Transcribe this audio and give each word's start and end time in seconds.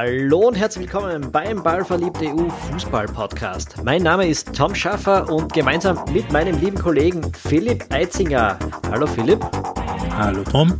Hallo 0.00 0.46
und 0.46 0.54
herzlich 0.54 0.84
willkommen 0.84 1.32
beim 1.32 1.60
Ballverliebte 1.60 2.26
EU 2.26 2.48
Fußball 2.70 3.06
Podcast. 3.06 3.82
Mein 3.82 4.04
Name 4.04 4.28
ist 4.28 4.54
Tom 4.54 4.72
Schaffer 4.72 5.28
und 5.28 5.52
gemeinsam 5.52 5.98
mit 6.12 6.30
meinem 6.30 6.56
lieben 6.60 6.78
Kollegen 6.78 7.32
Philipp 7.32 7.84
Eitzinger. 7.92 8.56
Hallo 8.92 9.08
Philipp. 9.08 9.44
Hallo 10.16 10.44
Tom. 10.44 10.78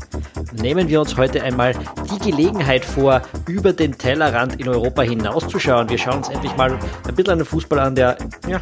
Nehmen 0.52 0.88
wir 0.88 1.00
uns 1.00 1.16
heute 1.16 1.42
einmal 1.42 1.74
die 2.12 2.30
Gelegenheit 2.30 2.84
vor, 2.84 3.20
über 3.48 3.72
den 3.72 3.98
Tellerrand 3.98 4.60
in 4.60 4.68
Europa 4.68 5.02
hinauszuschauen. 5.02 5.88
Wir 5.88 5.98
schauen 5.98 6.18
uns 6.18 6.28
endlich 6.28 6.56
mal 6.56 6.78
ein 7.08 7.14
bisschen 7.16 7.32
einen 7.32 7.44
Fußball 7.44 7.80
an, 7.80 7.96
der 7.96 8.16
ja, 8.46 8.60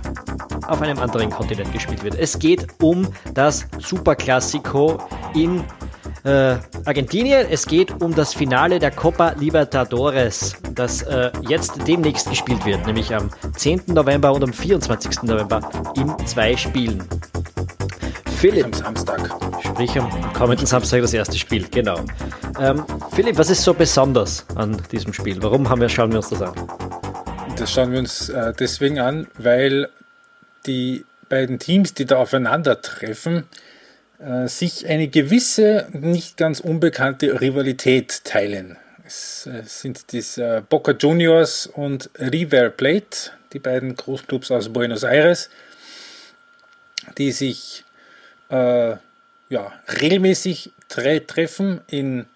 auf 0.69 0.81
einem 0.81 0.99
anderen 1.01 1.29
Kontinent 1.29 1.71
gespielt 1.71 2.03
wird. 2.03 2.15
Es 2.15 2.39
geht 2.39 2.67
um 2.81 3.07
das 3.35 3.67
Superklassiko 3.79 5.03
in 5.35 5.63
äh, 6.27 6.59
Argentinien. 6.85 7.47
Es 7.49 7.67
geht 7.67 8.03
um 8.03 8.15
das 8.15 8.35
Finale 8.35 8.79
der 8.79 8.91
Copa 8.91 9.35
Libertadores, 9.39 10.57
das 10.75 11.03
äh, 11.03 11.31
jetzt 11.49 11.87
demnächst 11.87 12.29
gespielt 12.29 12.65
wird, 12.67 12.85
nämlich 12.87 13.15
am 13.15 13.31
10. 13.57 13.83
November 13.87 14.33
und 14.33 14.43
am 14.43 14.53
24. 14.53 15.23
November 15.23 15.61
in 15.97 16.15
zwei 16.27 16.57
Spielen. 16.57 17.03
Philipp. 18.39 18.67
Am 18.67 18.73
Samstag. 18.73 19.31
Sprich 19.65 19.99
am 19.99 20.11
kommenden 20.35 20.67
Samstag 20.67 21.01
das 21.01 21.15
erste 21.15 21.39
Spiel, 21.39 21.67
genau. 21.71 22.01
Ähm, 22.61 22.85
Philipp, 23.15 23.39
was 23.39 23.49
ist 23.49 23.63
so 23.63 23.73
besonders 23.73 24.45
an 24.57 24.77
diesem 24.93 25.13
Spiel? 25.13 25.43
Warum 25.43 25.69
haben 25.69 25.81
wir, 25.81 25.89
schauen 25.89 26.11
wir 26.11 26.19
uns 26.19 26.29
das 26.29 26.43
an? 26.43 26.53
Das 27.57 27.73
schauen 27.73 27.93
wir 27.93 28.01
uns 28.01 28.29
äh, 28.29 28.53
deswegen 28.59 28.99
an, 28.99 29.29
weil 29.39 29.89
die 30.67 31.07
beiden 31.29 31.59
Teams, 31.59 31.95
die 31.95 32.05
da 32.05 32.19
aufeinandertreffen, 32.19 33.45
sich 34.47 34.87
eine 34.87 35.09
gewisse, 35.09 35.89
nicht 35.93 36.37
ganz 36.37 36.61
unbekannte 36.61 37.41
Rivalität 37.41 38.25
teilen. 38.25 38.79
Es 39.07 39.47
äh, 39.47 39.63
sind 39.65 40.11
dies 40.11 40.37
äh, 40.37 40.63
Boca 40.69 40.91
Juniors 40.93 41.69
und 41.69 42.11
River 42.19 42.71
Plate, 42.71 43.31
die 43.53 43.61
beiden 43.61 43.95
Großclubs 43.95 44.51
aus 44.51 44.73
Buenos 44.73 45.05
Aires, 45.05 45.49
die 47.17 47.31
sich 47.31 47.85
äh, 48.51 48.97
ja, 49.49 49.73
regelmäßig 50.01 50.73
tre 50.89 51.25
treffen 51.25 51.83
in 51.87 52.27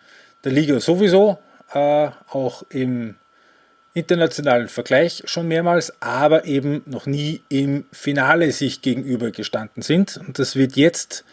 der 0.44 0.53
Liga 0.53 0.78
sowieso, 0.78 1.39
äh, 1.72 2.11
auch 2.28 2.62
im 2.70 3.17
internationalen 3.92 4.69
Vergleich 4.69 5.25
schon 5.25 5.48
mehrmals, 5.48 5.92
aber 6.00 6.44
eben 6.44 6.83
noch 6.87 7.06
nie 7.06 7.42
im 7.48 7.84
Finale 7.91 8.53
sich 8.53 8.81
gegenübergestanden 8.81 9.83
sind. 9.83 10.19
Und 10.19 10.39
das 10.39 10.55
wird 10.55 10.77
jetzt 10.77 11.25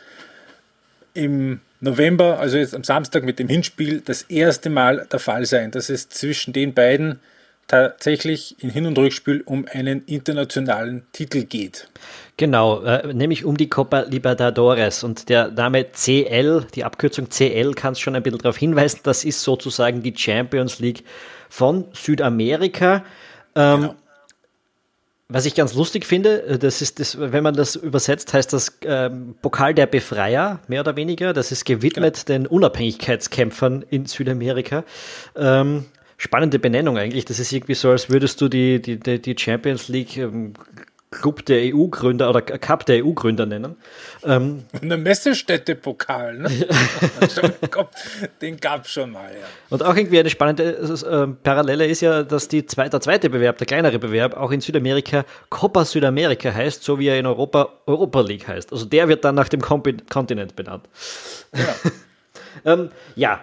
im 1.17 1.59
November, 1.79 2.39
also 2.39 2.57
jetzt 2.57 2.75
am 2.75 2.83
Samstag 2.83 3.23
mit 3.23 3.39
dem 3.39 3.49
Hinspiel, 3.49 4.01
das 4.01 4.23
erste 4.23 4.69
Mal 4.69 5.07
der 5.11 5.19
Fall 5.19 5.45
sein, 5.45 5.71
dass 5.71 5.89
es 5.89 6.09
zwischen 6.09 6.53
den 6.53 6.73
beiden 6.73 7.19
tatsächlich 7.67 8.55
in 8.63 8.69
Hin- 8.69 8.85
und 8.85 8.97
Rückspiel 8.97 9.41
um 9.45 9.65
einen 9.71 10.05
internationalen 10.05 11.05
Titel 11.11 11.43
geht. 11.43 11.89
Genau, 12.37 12.81
äh, 12.83 13.13
nämlich 13.13 13.43
um 13.43 13.57
die 13.57 13.67
Copa 13.67 14.01
Libertadores 14.01 15.03
und 15.03 15.27
der 15.27 15.51
Name 15.51 15.87
CL, 15.91 16.67
die 16.75 16.83
Abkürzung 16.83 17.29
CL, 17.29 17.73
kann 17.73 17.93
es 17.93 17.99
schon 17.99 18.15
ein 18.15 18.23
bisschen 18.23 18.39
darauf 18.39 18.57
hinweisen, 18.57 19.01
das 19.03 19.25
ist 19.25 19.41
sozusagen 19.41 20.01
die 20.01 20.13
Champions 20.15 20.79
League 20.79 21.03
von 21.49 21.85
Südamerika. 21.93 23.03
Ähm, 23.55 23.81
genau. 23.81 23.95
Was 25.29 25.45
ich 25.45 25.55
ganz 25.55 25.73
lustig 25.73 26.05
finde, 26.05 26.43
äh, 26.43 26.57
das 26.57 26.81
ist 26.81 26.99
das, 26.99 27.19
wenn 27.19 27.43
man 27.43 27.53
das 27.53 27.75
übersetzt, 27.75 28.33
heißt 28.33 28.53
das 28.53 28.79
ähm, 28.83 29.35
Pokal 29.41 29.73
der 29.73 29.85
Befreier, 29.85 30.59
mehr 30.67 30.81
oder 30.81 30.95
weniger. 30.95 31.33
Das 31.33 31.51
ist 31.51 31.65
gewidmet 31.65 32.25
genau. 32.25 32.37
den 32.37 32.47
Unabhängigkeitskämpfern 32.47 33.83
in 33.89 34.05
Südamerika. 34.05 34.85
Ähm, 35.35 35.85
spannende 36.17 36.59
Benennung 36.59 36.97
eigentlich. 36.97 37.25
Das 37.25 37.39
ist 37.39 37.51
irgendwie 37.51 37.75
so, 37.75 37.89
als 37.91 38.09
würdest 38.09 38.39
du 38.39 38.47
die, 38.47 38.81
die, 38.81 39.21
die 39.21 39.35
Champions 39.37 39.89
League 39.89 40.17
ähm, 40.17 40.53
Club 41.09 41.45
der 41.45 41.73
EU-Gründer 41.73 42.29
oder 42.29 42.41
Cup 42.41 42.85
der 42.85 43.05
EU-Gründer 43.05 43.45
nennen. 43.45 43.77
Ähm, 44.25 44.65
Eine 44.81 44.97
Messestätte-Pokal, 44.97 46.37
ne? 46.37 46.49
Den 48.41 48.57
gab 48.57 48.83
es 48.83 48.91
schon 48.91 49.11
mal, 49.11 49.31
ja. 49.31 49.45
Und 49.69 49.83
auch 49.83 49.95
irgendwie 49.95 50.19
eine 50.19 50.29
spannende 50.29 50.73
äh, 50.73 51.27
Parallele 51.43 51.85
ist 51.85 52.01
ja, 52.01 52.23
dass 52.23 52.49
die 52.49 52.65
zwei, 52.65 52.89
der 52.89 52.99
zweite 52.99 53.29
Bewerb, 53.29 53.57
der 53.57 53.67
kleinere 53.67 53.99
Bewerb, 53.99 54.35
auch 54.35 54.51
in 54.51 54.59
Südamerika 54.59 55.23
Copa 55.49 55.85
Südamerika 55.85 56.53
heißt, 56.53 56.83
so 56.83 56.99
wie 56.99 57.07
er 57.07 57.17
in 57.17 57.25
Europa 57.25 57.69
Europa 57.85 58.19
League 58.21 58.47
heißt. 58.47 58.73
Also 58.73 58.85
der 58.85 59.07
wird 59.07 59.23
dann 59.23 59.35
nach 59.35 59.47
dem 59.47 59.61
Kontinent 59.61 60.57
benannt. 60.57 60.89
Ja. 61.55 61.75
ähm, 62.73 62.89
ja. 63.15 63.39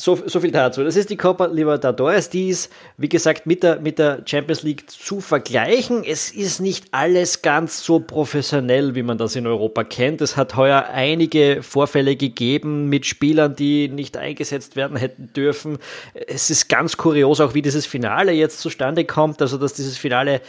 So, 0.00 0.18
so 0.24 0.40
viel 0.40 0.50
dazu. 0.50 0.82
Das 0.82 0.96
ist 0.96 1.10
die 1.10 1.18
Copa 1.18 1.44
Libertadores, 1.44 2.30
die 2.30 2.48
ist, 2.48 2.72
wie 2.96 3.10
gesagt, 3.10 3.44
mit 3.44 3.62
der, 3.62 3.80
mit 3.80 3.98
der 3.98 4.22
Champions 4.24 4.62
League 4.62 4.90
zu 4.90 5.20
vergleichen. 5.20 6.04
Es 6.04 6.30
ist 6.30 6.58
nicht 6.58 6.86
alles 6.92 7.42
ganz 7.42 7.82
so 7.82 8.00
professionell, 8.00 8.94
wie 8.94 9.02
man 9.02 9.18
das 9.18 9.36
in 9.36 9.46
Europa 9.46 9.84
kennt. 9.84 10.22
Es 10.22 10.38
hat 10.38 10.56
heuer 10.56 10.86
einige 10.90 11.62
Vorfälle 11.62 12.16
gegeben 12.16 12.88
mit 12.88 13.04
Spielern, 13.04 13.54
die 13.54 13.88
nicht 13.88 14.16
eingesetzt 14.16 14.74
werden 14.74 14.96
hätten 14.96 15.34
dürfen. 15.34 15.76
Es 16.14 16.48
ist 16.48 16.70
ganz 16.70 16.96
kurios, 16.96 17.38
auch 17.38 17.52
wie 17.52 17.60
dieses 17.60 17.84
Finale 17.84 18.32
jetzt 18.32 18.60
zustande 18.60 19.04
kommt. 19.04 19.42
Also, 19.42 19.58
dass 19.58 19.74
dieses 19.74 19.98
Finale 19.98 20.40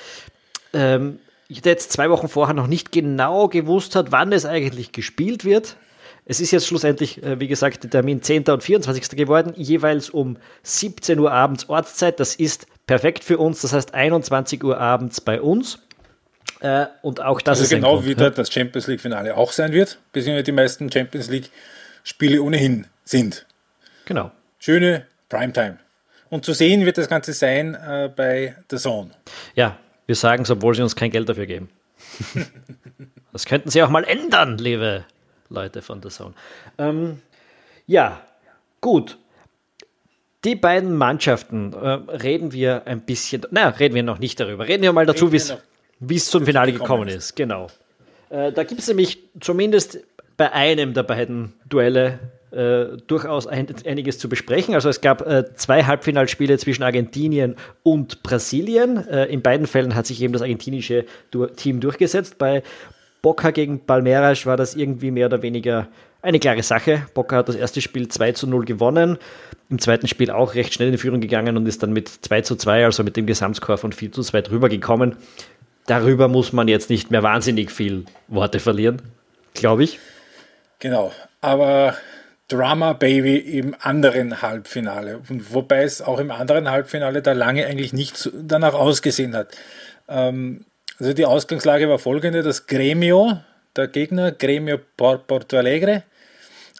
ähm, 0.72 1.20
jetzt 1.50 1.92
zwei 1.92 2.10
Wochen 2.10 2.30
vorher 2.30 2.54
noch 2.54 2.68
nicht 2.68 2.94
genau 2.94 3.50
gewusst 3.50 3.98
hat, 3.98 4.14
wann 4.14 4.32
es 4.32 4.46
eigentlich 4.46 4.94
gespielt 4.94 5.44
wird. 5.44 5.76
Es 6.26 6.40
ist 6.40 6.52
jetzt 6.52 6.68
schlussendlich, 6.68 7.24
äh, 7.24 7.40
wie 7.40 7.48
gesagt, 7.48 7.84
der 7.84 7.90
Termin 7.90 8.22
10. 8.22 8.44
und 8.50 8.64
24. 8.64 9.18
geworden, 9.18 9.54
jeweils 9.56 10.10
um 10.10 10.38
17 10.64 11.20
Uhr 11.20 11.32
abends 11.32 11.68
Ortszeit. 11.68 12.20
Das 12.20 12.36
ist 12.36 12.68
perfekt 12.86 13.24
für 13.24 13.38
uns, 13.38 13.62
das 13.62 13.74
heißt 13.74 13.94
21 13.94 14.64
Uhr 14.64 14.80
abends 14.80 15.22
bei 15.22 15.42
uns. 15.42 15.80
Äh, 16.60 16.86
und 17.02 17.22
auch 17.22 17.42
das 17.42 17.60
also 17.60 17.64
ist 17.64 17.70
genau 17.70 17.96
Grund, 17.96 18.08
wieder 18.08 18.26
ja. 18.26 18.30
das 18.30 18.52
Champions 18.52 18.88
League-Finale 18.88 19.36
auch 19.36 19.52
sein 19.52 19.72
wird, 19.72 19.98
beziehungsweise 20.14 20.44
die 20.44 20.52
meisten 20.52 20.92
Champions 20.92 21.30
League-Spiele 21.30 22.42
ohnehin 22.42 22.86
sind. 23.04 23.46
Genau. 24.06 24.32
Schöne 24.60 25.08
Primetime. 25.28 25.80
Und 26.30 26.46
zu 26.46 26.54
sehen 26.54 26.86
wird 26.86 26.98
das 26.98 27.10
Ganze 27.10 27.34
sein 27.34 27.74
äh, 27.74 28.10
bei 28.16 28.56
The 28.70 28.78
Zone. 28.78 29.10
Ja, 29.56 29.78
wir 30.06 30.16
sagen 30.16 30.44
es, 30.44 30.50
obwohl 30.52 30.76
sie 30.76 30.84
uns 30.84 30.96
kein 30.96 31.10
Geld 31.10 31.28
dafür 31.28 31.48
geben. 31.48 31.70
das 33.34 33.46
könnten 33.46 33.70
sie 33.70 33.82
auch 33.82 33.90
mal 33.90 34.04
ändern, 34.04 34.58
liebe 34.58 35.04
Leute 35.52 35.82
von 35.82 36.02
der 36.02 36.12
Zone. 36.12 36.34
Ähm, 36.78 37.22
ja, 37.88 38.22
gut. 38.80 39.18
Die 40.44 40.56
beiden 40.56 40.96
Mannschaften 40.96 41.74
äh, 41.74 41.88
reden 41.88 42.52
wir 42.52 42.88
ein 42.88 43.02
bisschen, 43.02 43.46
naja, 43.52 43.70
reden 43.70 43.94
wir 43.94 44.04
noch 44.04 44.18
nicht 44.18 44.40
darüber. 44.40 44.68
Reden 44.68 44.82
wir 44.82 44.92
mal 44.92 45.06
dazu, 45.06 45.32
wie 45.32 46.16
es 46.16 46.26
zum 46.26 46.46
Finale 46.46 46.74
gekommen 46.74 47.08
ist. 47.08 47.16
ist. 47.16 47.36
Genau. 47.36 47.68
Äh, 48.30 48.52
da 48.52 48.64
gibt 48.64 48.82
es 48.82 48.88
nämlich 48.88 49.20
zumindest 49.40 50.00
bei 50.38 50.52
einem 50.52 50.96
der 50.96 51.04
beiden 51.04 51.54
Duelle 51.70 52.20
äh, 52.52 52.98
durchaus 53.08 53.48
ein, 53.48 53.68
einiges 53.86 54.18
zu 54.18 54.28
besprechen. 54.28 54.74
Also 54.74 54.90
es 54.90 55.00
gab 55.00 55.22
äh, 55.26 55.54
zwei 55.56 55.84
Halbfinalspiele 55.84 56.58
zwischen 56.58 56.84
Argentinien 56.84 57.56
und 57.84 58.24
Brasilien. 58.24 59.08
Äh, 59.08 59.26
in 59.26 59.42
beiden 59.42 59.68
Fällen 59.68 59.96
hat 59.96 60.06
sich 60.06 60.22
eben 60.22 60.34
das 60.34 60.42
argentinische 60.42 61.06
du 61.30 61.46
Team 61.46 61.80
durchgesetzt. 61.80 62.38
Bei 62.38 62.64
Boca 63.22 63.52
gegen 63.52 63.86
Palmeiras 63.86 64.46
war 64.46 64.58
das 64.58 64.76
irgendwie 64.76 65.12
mehr 65.12 65.28
oder 65.28 65.42
weniger 65.42 65.88
eine 66.22 66.40
klare 66.40 66.64
Sache. 66.64 67.06
Boca 67.14 67.38
hat 67.38 67.50
das 67.50 67.56
erste 67.56 67.82
Spiel 67.82 68.08
2 68.08 68.32
zu 68.34 68.48
0 68.48 68.66
gewonnen, 68.66 69.18
im 69.70 69.80
zweiten 69.80 70.08
Spiel 70.08 70.32
auch 70.32 70.56
recht 70.56 70.74
schnell 70.74 70.90
in 70.90 70.98
Führung 70.98 71.22
gegangen 71.22 71.58
und 71.58 71.66
ist 71.68 71.84
dann 71.84 71.94
mit 71.94 72.10
2 72.10 72.42
zu 72.42 72.56
2, 72.56 72.86
also 72.86 73.04
mit 73.04 73.18
dem 73.18 73.26
Gesamtscore 73.26 73.78
von 73.78 73.92
4 73.92 74.12
zu 74.12 74.24
2 74.24 74.42
drüber 74.42 74.70
gekommen. 74.70 75.16
Darüber 75.88 76.28
muss 76.28 76.54
man 76.54 76.68
jetzt 76.68 76.90
nicht 76.90 77.12
mehr 77.12 77.24
wahnsinnig 77.24 77.72
viel 77.72 78.06
Worte 78.28 78.60
verlieren, 78.60 79.02
glaube 79.54 79.84
ich. 79.84 80.00
Genau, 80.80 81.12
aber 81.42 81.96
Drama 82.48 82.94
Baby 82.94 83.38
im 83.38 83.76
anderen 83.80 84.42
Halbfinale. 84.42 85.22
Und 85.30 85.54
wobei 85.54 85.84
es 85.84 86.02
auch 86.02 86.20
im 86.20 86.32
anderen 86.32 86.70
Halbfinale 86.70 87.22
da 87.22 87.32
lange 87.34 87.66
eigentlich 87.66 87.94
nicht 87.94 88.30
danach 88.34 88.74
ausgesehen 88.74 89.36
hat. 89.36 89.56
Ähm, 90.08 90.66
also 91.00 91.14
die 91.14 91.26
Ausgangslage 91.26 91.90
war 91.90 92.00
folgende: 92.00 92.44
Das 92.44 92.68
Gremio, 92.68 93.40
der 93.76 93.88
Gegner, 93.88 94.32
Gremio 94.32 94.80
Porto 94.98 95.58
Alegre, 95.58 96.04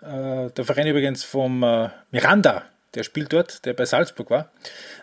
äh, 0.02 0.50
der 0.50 0.66
Verein 0.66 0.88
übrigens 0.88 1.24
vom 1.24 1.64
äh, 1.64 1.90
Miranda, 2.12 2.64
der 2.96 3.04
spielt 3.04 3.32
dort, 3.34 3.66
der 3.66 3.74
bei 3.74 3.86
Salzburg 3.86 4.30
war. 4.30 4.52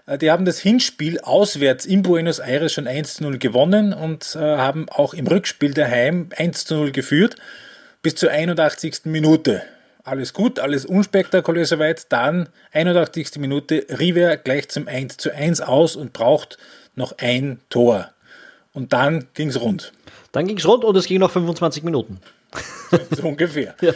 Äh, 0.07 0.19
die 0.19 0.31
haben 0.31 0.45
das 0.45 0.59
Hinspiel 0.59 1.21
auswärts 1.21 1.87
in 1.87 2.03
Buenos 2.03 2.41
Aires 2.41 2.73
schon 2.73 2.89
1-0 2.89 3.39
gewonnen 3.39 3.93
und 3.93 4.35
haben 4.35 4.89
auch 4.89 5.15
im 5.15 5.27
Rückspiel 5.27 5.75
daheim 5.75 6.31
1-0 6.37 6.91
geführt 6.91 7.37
bis 8.03 8.17
zur 8.17 8.31
81. 8.31 9.03
Minute. 9.05 9.63
Alles 10.05 10.33
gut, 10.33 10.59
alles 10.59 10.87
unspektakulär 10.87 11.67
soweit. 11.67 12.11
Dann 12.11 12.49
81. 12.73 13.37
Minute 13.37 13.87
River 13.91 14.37
gleich 14.37 14.69
zum 14.69 14.89
1 14.89 15.61
aus 15.61 15.97
und 15.97 16.13
braucht 16.13 16.59
noch 16.95 17.19
ein 17.19 17.61
Tor. 17.69 18.11
Und 18.73 18.93
dann 18.93 19.29
ging 19.35 19.49
es 19.49 19.61
rund. 19.61 19.93
Dann 20.33 20.47
ging 20.47 20.59
es 20.59 20.67
rund 20.67 20.85
und 20.85 20.97
es 20.97 21.07
ging 21.07 21.19
noch 21.19 21.31
25 21.31 21.83
Minuten. 21.83 22.21
so 23.11 23.29
ungefähr. 23.29 23.75
Ja, 23.81 23.93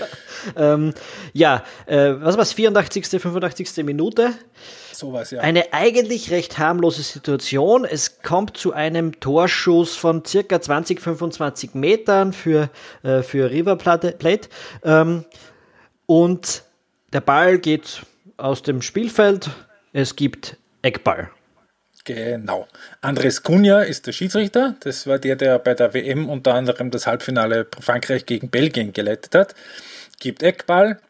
ähm, 0.56 0.92
ja 1.32 1.64
äh, 1.86 2.14
was 2.18 2.36
war 2.36 2.42
es, 2.42 2.52
84., 2.52 3.06
85. 3.06 3.84
Minute? 3.84 4.32
Sowas, 4.92 5.30
ja. 5.30 5.40
Eine 5.40 5.72
eigentlich 5.72 6.30
recht 6.30 6.58
harmlose 6.58 7.02
Situation. 7.02 7.84
Es 7.84 8.22
kommt 8.22 8.56
zu 8.56 8.72
einem 8.72 9.20
Torschuss 9.20 9.96
von 9.96 10.24
circa 10.24 10.60
20, 10.60 11.00
25 11.00 11.74
Metern 11.74 12.32
für, 12.32 12.70
äh, 13.02 13.22
für 13.22 13.50
River 13.50 13.76
Plate. 13.76 14.48
Ähm, 14.84 15.24
und 16.06 16.64
der 17.12 17.20
Ball 17.20 17.58
geht 17.58 18.02
aus 18.36 18.62
dem 18.62 18.82
Spielfeld. 18.82 19.50
Es 19.92 20.16
gibt 20.16 20.56
Eckball. 20.82 21.30
Genau. 22.04 22.66
Andres 23.00 23.42
Cunha 23.42 23.82
ist 23.82 24.06
der 24.06 24.12
Schiedsrichter. 24.12 24.74
Das 24.80 25.06
war 25.06 25.18
der, 25.18 25.36
der 25.36 25.58
bei 25.58 25.74
der 25.74 25.94
WM 25.94 26.28
unter 26.28 26.54
anderem 26.54 26.90
das 26.90 27.06
Halbfinale 27.06 27.66
Frankreich 27.80 28.26
gegen 28.26 28.50
Belgien 28.50 28.92
geleitet 28.92 29.34
hat. 29.34 29.54
Gibt 30.20 30.42
Eckball. 30.42 31.00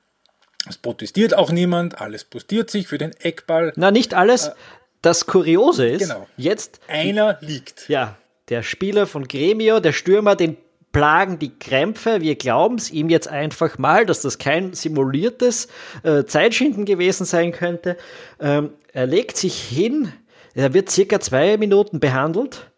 Es 0.69 0.79
protestiert 0.79 1.35
auch 1.35 1.51
niemand. 1.51 2.01
Alles 2.01 2.25
postiert 2.25 2.71
sich 2.71 2.89
für 2.89 2.99
den 2.99 3.13
Eckball. 3.21 3.73
Na, 3.77 3.91
nicht 3.91 4.15
alles. 4.15 4.53
Das 5.01 5.27
Kuriose 5.27 5.89
ist, 5.89 6.03
genau. 6.03 6.29
jetzt. 6.37 6.81
Einer 6.87 7.39
liegt. 7.41 7.89
Ja, 7.89 8.17
der 8.49 8.63
Spieler 8.63 9.07
von 9.07 9.27
Gremio, 9.27 9.81
der 9.81 9.93
Stürmer, 9.93 10.37
den 10.37 10.57
plagen 10.93 11.39
die 11.39 11.59
Krämpfe. 11.59 12.21
Wir 12.21 12.37
glauben 12.37 12.77
es 12.77 12.91
ihm 12.91 13.09
jetzt 13.09 13.27
einfach 13.27 13.79
mal, 13.79 14.07
dass 14.07 14.21
das 14.21 14.39
kein 14.39 14.75
simuliertes 14.75 15.69
äh, 16.05 16.25
Zeitschinden 16.25 16.85
gewesen 16.85 17.25
sein 17.25 17.51
könnte. 17.51 17.97
Ähm, 18.39 18.75
er 18.93 19.07
legt 19.07 19.37
sich 19.37 19.61
hin, 19.61 20.13
er 20.55 20.75
wird 20.75 20.91
circa 20.91 21.21
zwei 21.21 21.57
Minuten 21.57 22.01
behandelt 22.01 22.71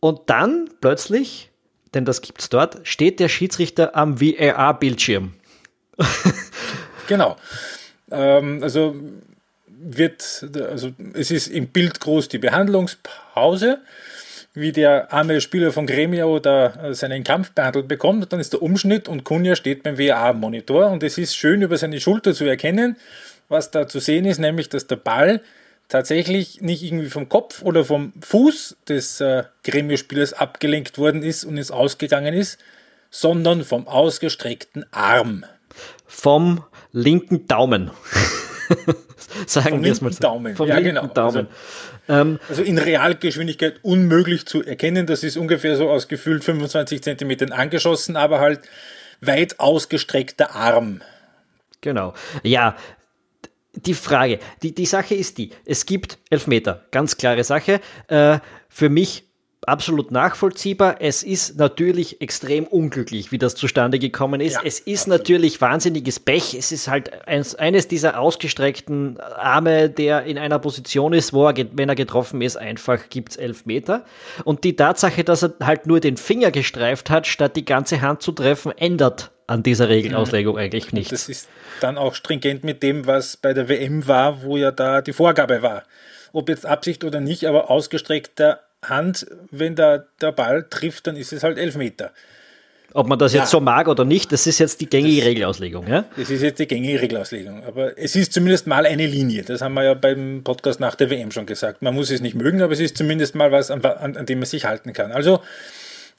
und 0.00 0.22
dann 0.26 0.68
plötzlich, 0.80 1.50
denn 1.94 2.04
das 2.04 2.22
gibt 2.22 2.40
es 2.40 2.48
dort, 2.48 2.80
steht 2.82 3.20
der 3.20 3.28
Schiedsrichter 3.28 3.96
am 3.96 4.20
VAR-Bildschirm. 4.20 5.34
genau. 7.06 7.36
Ähm, 8.10 8.62
also 8.62 8.96
wird, 9.66 10.46
also 10.70 10.90
es 11.14 11.30
ist 11.30 11.48
im 11.48 11.68
Bild 11.68 12.00
groß 12.00 12.28
die 12.28 12.38
Behandlungspause, 12.38 13.80
wie 14.54 14.72
der 14.72 15.12
arme 15.12 15.40
Spieler 15.40 15.72
von 15.72 15.86
Gremio 15.86 16.38
da 16.38 16.94
seinen 16.94 17.24
Kampf 17.24 17.52
behandelt 17.52 17.88
bekommt. 17.88 18.32
Dann 18.32 18.40
ist 18.40 18.52
der 18.52 18.62
Umschnitt 18.62 19.08
und 19.08 19.24
Kunja 19.24 19.56
steht 19.56 19.82
beim 19.82 19.98
VAR-Monitor 19.98 20.90
und 20.90 21.02
es 21.02 21.16
ist 21.16 21.36
schön 21.36 21.62
über 21.62 21.76
seine 21.78 22.00
Schulter 22.00 22.34
zu 22.34 22.44
erkennen, 22.44 22.96
was 23.48 23.70
da 23.70 23.88
zu 23.88 23.98
sehen 23.98 24.24
ist, 24.24 24.38
nämlich 24.38 24.68
dass 24.68 24.86
der 24.86 24.96
Ball 24.96 25.40
tatsächlich 25.92 26.62
nicht 26.62 26.82
irgendwie 26.82 27.10
vom 27.10 27.28
Kopf 27.28 27.60
oder 27.62 27.84
vom 27.84 28.14
Fuß 28.22 28.78
des 28.88 29.20
äh, 29.20 29.44
Gremio-Spielers 29.62 30.32
abgelenkt 30.32 30.96
worden 30.96 31.22
ist 31.22 31.44
und 31.44 31.58
es 31.58 31.70
ausgegangen 31.70 32.32
ist, 32.32 32.58
sondern 33.10 33.62
vom 33.62 33.86
ausgestreckten 33.86 34.86
Arm. 34.90 35.44
Vom 36.06 36.64
linken 36.92 37.46
Daumen. 37.46 37.90
Sagen 39.46 39.84
wir 39.84 39.92
es 39.92 40.00
mal 40.00 40.12
so. 40.12 40.20
Daumen. 40.20 40.56
Vom 40.56 40.66
ja, 40.66 40.76
linken 40.76 40.94
genau. 40.94 41.06
Daumen. 41.08 41.48
Also, 42.08 42.20
ähm, 42.22 42.40
also, 42.48 42.62
in 42.62 42.78
Realgeschwindigkeit 42.78 43.80
unmöglich 43.82 44.46
zu 44.46 44.64
erkennen. 44.64 45.06
Das 45.06 45.22
ist 45.22 45.36
ungefähr 45.36 45.76
so 45.76 45.90
aus 45.90 46.08
gefühlt 46.08 46.42
25 46.42 47.02
Zentimetern 47.02 47.52
angeschossen, 47.52 48.16
aber 48.16 48.40
halt 48.40 48.60
weit 49.20 49.60
ausgestreckter 49.60 50.54
Arm. 50.54 51.02
Genau. 51.82 52.14
Ja, 52.42 52.76
die 53.72 53.94
Frage, 53.94 54.38
die, 54.62 54.74
die 54.74 54.86
Sache 54.86 55.14
ist 55.14 55.38
die, 55.38 55.50
es 55.64 55.86
gibt 55.86 56.18
Elfmeter, 56.30 56.84
ganz 56.90 57.16
klare 57.16 57.44
Sache. 57.44 57.80
Äh, 58.08 58.38
für 58.68 58.88
mich 58.88 59.24
absolut 59.66 60.10
nachvollziehbar. 60.10 60.96
Es 61.00 61.22
ist 61.22 61.56
natürlich 61.56 62.20
extrem 62.20 62.66
unglücklich, 62.66 63.30
wie 63.32 63.38
das 63.38 63.54
zustande 63.54 63.98
gekommen 63.98 64.40
ist. 64.40 64.54
Ja, 64.54 64.60
es 64.64 64.80
ist 64.80 65.02
absolut. 65.02 65.18
natürlich 65.20 65.60
wahnsinniges 65.60 66.20
Pech. 66.20 66.54
Es 66.54 66.72
ist 66.72 66.88
halt 66.88 67.26
eins, 67.28 67.54
eines 67.54 67.88
dieser 67.88 68.18
ausgestreckten 68.18 69.20
Arme, 69.20 69.88
der 69.88 70.24
in 70.24 70.38
einer 70.38 70.58
Position 70.58 71.12
ist, 71.12 71.32
wo 71.32 71.46
er, 71.48 71.54
wenn 71.72 71.88
er 71.88 71.94
getroffen 71.94 72.42
ist, 72.42 72.56
einfach 72.56 73.08
gibt's 73.08 73.36
elf 73.36 73.66
Meter. 73.66 74.04
Und 74.44 74.64
die 74.64 74.74
Tatsache, 74.74 75.22
dass 75.24 75.42
er 75.42 75.54
halt 75.62 75.86
nur 75.86 76.00
den 76.00 76.16
Finger 76.16 76.50
gestreift 76.50 77.10
hat, 77.10 77.26
statt 77.26 77.54
die 77.56 77.64
ganze 77.64 78.00
Hand 78.00 78.22
zu 78.22 78.32
treffen, 78.32 78.72
ändert 78.76 79.30
an 79.46 79.62
dieser 79.62 79.88
Regelauslegung 79.88 80.56
eigentlich 80.58 80.92
nichts. 80.92 81.10
Das 81.10 81.28
ist 81.28 81.48
dann 81.80 81.98
auch 81.98 82.14
stringent 82.14 82.64
mit 82.64 82.82
dem, 82.82 83.06
was 83.06 83.36
bei 83.36 83.52
der 83.52 83.68
WM 83.68 84.06
war, 84.08 84.42
wo 84.42 84.56
ja 84.56 84.70
da 84.70 85.02
die 85.02 85.12
Vorgabe 85.12 85.62
war. 85.62 85.84
Ob 86.32 86.48
jetzt 86.48 86.64
Absicht 86.64 87.04
oder 87.04 87.20
nicht, 87.20 87.44
aber 87.44 87.70
ausgestreckter 87.70 88.60
Hand, 88.82 89.26
wenn 89.50 89.74
da 89.74 90.04
der 90.20 90.32
Ball 90.32 90.66
trifft, 90.68 91.06
dann 91.06 91.16
ist 91.16 91.32
es 91.32 91.42
halt 91.42 91.58
Elfmeter. 91.58 92.12
Ob 92.94 93.08
man 93.08 93.18
das 93.18 93.32
ja. 93.32 93.40
jetzt 93.40 93.50
so 93.50 93.60
mag 93.60 93.88
oder 93.88 94.04
nicht, 94.04 94.32
das 94.32 94.46
ist 94.46 94.58
jetzt 94.58 94.80
die 94.80 94.88
gängige 94.88 95.20
das, 95.20 95.26
Regelauslegung. 95.26 95.86
Ja? 95.86 96.04
Das 96.16 96.28
ist 96.28 96.42
jetzt 96.42 96.58
die 96.58 96.66
gängige 96.66 97.00
Regelauslegung. 97.00 97.64
Aber 97.64 97.96
es 97.98 98.14
ist 98.16 98.32
zumindest 98.34 98.66
mal 98.66 98.84
eine 98.84 99.06
Linie. 99.06 99.44
Das 99.44 99.62
haben 99.62 99.74
wir 99.74 99.84
ja 99.84 99.94
beim 99.94 100.42
Podcast 100.44 100.78
nach 100.78 100.94
der 100.94 101.08
WM 101.08 101.30
schon 101.30 101.46
gesagt. 101.46 101.80
Man 101.80 101.94
muss 101.94 102.10
es 102.10 102.20
nicht 102.20 102.34
mögen, 102.34 102.60
aber 102.60 102.72
es 102.72 102.80
ist 102.80 102.96
zumindest 102.96 103.34
mal 103.34 103.50
was, 103.50 103.70
an, 103.70 103.82
an, 103.84 104.16
an 104.16 104.26
dem 104.26 104.40
man 104.40 104.46
sich 104.46 104.66
halten 104.66 104.92
kann. 104.92 105.10
Also, 105.10 105.40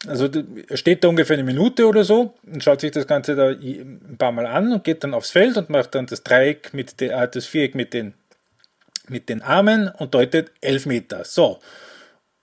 also 0.08 0.30
steht 0.74 1.04
da 1.04 1.10
ungefähr 1.10 1.36
eine 1.36 1.44
Minute 1.44 1.88
oder 1.88 2.04
so 2.04 2.34
und 2.52 2.64
schaut 2.64 2.82
sich 2.82 2.92
das 2.92 3.06
Ganze 3.06 3.36
da 3.36 3.50
ein 3.50 4.16
paar 4.18 4.32
Mal 4.32 4.48
an 4.48 4.74
und 4.74 4.84
geht 4.84 5.04
dann 5.04 5.14
aufs 5.14 5.30
Feld 5.30 5.58
und 5.58 5.70
macht 5.70 5.94
dann 5.94 6.08
das 6.08 6.24
Dreieck 6.24 6.74
mit 6.74 7.00
der, 7.00 7.22
äh, 7.22 7.28
das 7.30 7.46
Viereck 7.46 7.76
mit 7.76 7.94
den, 7.94 8.16
mit 9.08 9.30
den 9.30 9.44
Armen 9.44 9.90
und 9.90 10.16
deutet 10.16 10.52
elf 10.62 10.88
Meter. 10.88 11.24
So. 11.24 11.60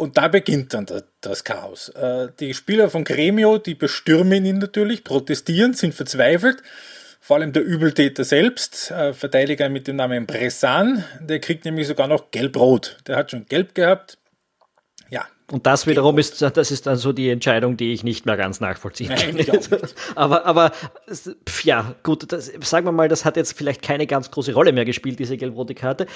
Und 0.01 0.17
da 0.17 0.29
beginnt 0.29 0.73
dann 0.73 0.87
das 1.21 1.45
Chaos. 1.45 1.91
Äh, 1.91 2.29
die 2.41 2.55
Spieler 2.55 2.89
von 2.89 3.05
Gremio, 3.05 3.59
die 3.59 3.75
bestürmen 3.75 4.47
ihn 4.47 4.57
natürlich, 4.57 5.05
protestieren, 5.05 5.75
sind 5.75 5.95
verzweifelt. 5.95 6.63
Vor 7.21 7.37
allem 7.37 7.53
der 7.53 7.63
Übeltäter 7.63 8.25
selbst, 8.25 8.91
äh, 8.91 9.13
Verteidiger 9.13 9.69
mit 9.69 9.87
dem 9.89 9.97
Namen 9.97 10.25
Bressan, 10.25 11.05
der 11.21 11.39
kriegt 11.39 11.67
nämlich 11.67 11.87
sogar 11.87 12.09
noch 12.09 12.31
gelb-rot. 12.31 12.97
Der 13.07 13.17
hat 13.17 13.31
schon 13.31 13.45
gelb 13.45 13.75
gehabt, 13.75 14.17
und 15.53 15.67
das 15.67 15.87
wiederum 15.87 16.19
ist, 16.19 16.41
das 16.43 16.71
ist 16.71 16.87
dann 16.87 16.97
so 16.97 17.13
die 17.13 17.29
Entscheidung, 17.29 17.77
die 17.77 17.93
ich 17.93 18.05
nicht 18.05 18.25
mehr 18.25 18.37
ganz 18.37 18.61
nachvollziehen 18.61 19.13
kann. 19.15 19.59
aber, 20.15 20.47
aber, 20.47 20.71
ja, 21.65 21.95
gut, 22.05 22.33
das, 22.33 22.53
sagen 22.61 22.87
wir 22.87 22.93
mal, 22.93 23.09
das 23.09 23.25
hat 23.25 23.37
jetzt 23.37 23.59
vielleicht 23.59 23.83
keine 23.83 24.07
ganz 24.07 24.31
große 24.31 24.53
Rolle 24.55 24.73
mehr 24.73 24.85
gespielt, 24.85 25.19
diese 25.19 25.37
gelb-rote 25.37 25.75
Karte. 25.75 26.07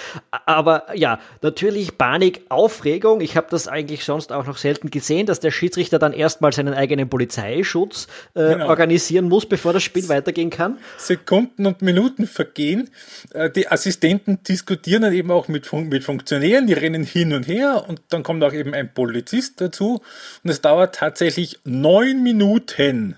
Aber 0.47 0.87
ja, 0.95 1.19
natürlich 1.43 1.99
Panik, 1.99 2.43
Aufregung. 2.49 3.21
Ich 3.21 3.37
habe 3.37 3.49
das 3.51 3.67
eigentlich 3.67 4.05
sonst 4.05 4.33
auch 4.33 4.47
noch 4.47 4.57
selten 4.57 4.91
gesehen, 4.91 5.27
dass 5.27 5.41
der 5.41 5.51
Schiedsrichter 5.51 5.99
dann 5.99 6.13
erstmal 6.13 6.53
seinen 6.53 6.75
eigenen 6.75 7.09
Polizeischutz 7.09 8.07
äh, 8.35 8.53
genau. 8.53 8.69
organisieren 8.69 9.29
muss, 9.29 9.47
bevor 9.47 9.73
das 9.73 9.83
Spiel 9.83 10.09
weitergehen 10.09 10.51
kann. 10.51 10.79
Sekunden 10.97 11.67
und 11.67 11.83
Minuten 11.83 12.29
vergehen. 12.29 12.91
Äh, 13.33 13.51
die 13.51 13.67
Assistenten 13.67 14.39
diskutieren 14.45 15.03
dann 15.03 15.13
eben 15.13 15.33
auch 15.33 15.49
mit, 15.49 15.73
mit 15.73 16.05
Funktionären, 16.05 16.69
die 16.69 16.75
rennen 16.75 17.03
hin 17.03 17.33
und 17.33 17.49
her 17.49 17.85
und 17.89 18.01
dann 18.11 18.23
kommt 18.23 18.45
auch 18.45 18.53
eben 18.53 18.75
ein 18.75 18.93
Polizist 18.95 19.24
Polizist 19.25 19.61
dazu 19.61 20.03
und 20.43 20.51
es 20.51 20.61
dauert 20.61 20.95
tatsächlich 20.95 21.59
neun 21.65 22.23
Minuten. 22.23 23.17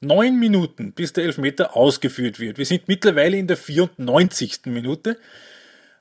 Neun 0.00 0.38
Minuten, 0.38 0.92
bis 0.92 1.12
der 1.12 1.24
Elfmeter 1.24 1.76
ausgeführt 1.76 2.40
wird. 2.40 2.56
Wir 2.56 2.64
sind 2.64 2.88
mittlerweile 2.88 3.36
in 3.36 3.46
der 3.46 3.58
94. 3.58 4.60
Minute. 4.66 5.18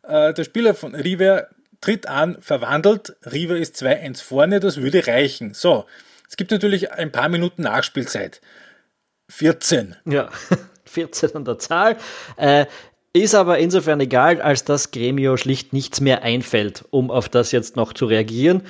Äh, 0.03 0.33
der 0.33 0.43
Spieler 0.45 0.73
von 0.73 0.95
River 0.95 1.49
tritt 1.81 2.07
an, 2.07 2.37
verwandelt. 2.39 3.17
River 3.25 3.57
ist 3.57 3.75
2-1 3.75 4.23
vorne, 4.23 4.61
das 4.61 4.77
würde 4.77 5.05
reichen. 5.05 5.53
So, 5.53 5.85
es 6.29 6.37
gibt 6.37 6.51
natürlich 6.51 6.93
ein 6.93 7.11
paar 7.11 7.27
Minuten 7.27 7.63
Nachspielzeit. 7.63 8.39
14. 9.27 9.97
Ja, 10.05 10.29
14 10.85 11.35
an 11.35 11.43
der 11.43 11.59
Zahl. 11.59 11.97
Äh, 12.37 12.67
ist 13.11 13.35
aber 13.35 13.57
insofern 13.57 13.99
egal, 13.99 14.41
als 14.41 14.63
dass 14.63 14.91
Gremio 14.91 15.35
schlicht 15.35 15.73
nichts 15.73 15.99
mehr 15.99 16.21
einfällt, 16.21 16.85
um 16.91 17.11
auf 17.11 17.27
das 17.27 17.51
jetzt 17.51 17.75
noch 17.75 17.91
zu 17.93 18.05
reagieren 18.05 18.61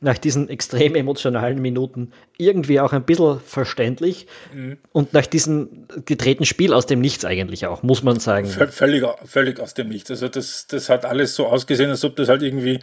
nach 0.00 0.16
diesen 0.16 0.48
extrem 0.48 0.94
emotionalen 0.94 1.60
Minuten 1.60 2.12
irgendwie 2.36 2.78
auch 2.78 2.92
ein 2.92 3.02
bisschen 3.02 3.40
verständlich 3.40 4.28
mhm. 4.54 4.78
und 4.92 5.12
nach 5.12 5.26
diesem 5.26 5.86
gedrehten 6.06 6.46
Spiel 6.46 6.72
aus 6.72 6.86
dem 6.86 7.00
Nichts 7.00 7.24
eigentlich 7.24 7.66
auch, 7.66 7.82
muss 7.82 8.04
man 8.04 8.20
sagen. 8.20 8.46
Völlig, 8.46 9.04
völlig 9.24 9.58
aus 9.58 9.74
dem 9.74 9.88
Nichts. 9.88 10.10
Also 10.10 10.28
das, 10.28 10.68
das 10.68 10.88
hat 10.88 11.04
alles 11.04 11.34
so 11.34 11.46
ausgesehen, 11.46 11.90
als 11.90 12.04
ob 12.04 12.14
das 12.14 12.28
halt 12.28 12.42
irgendwie 12.42 12.78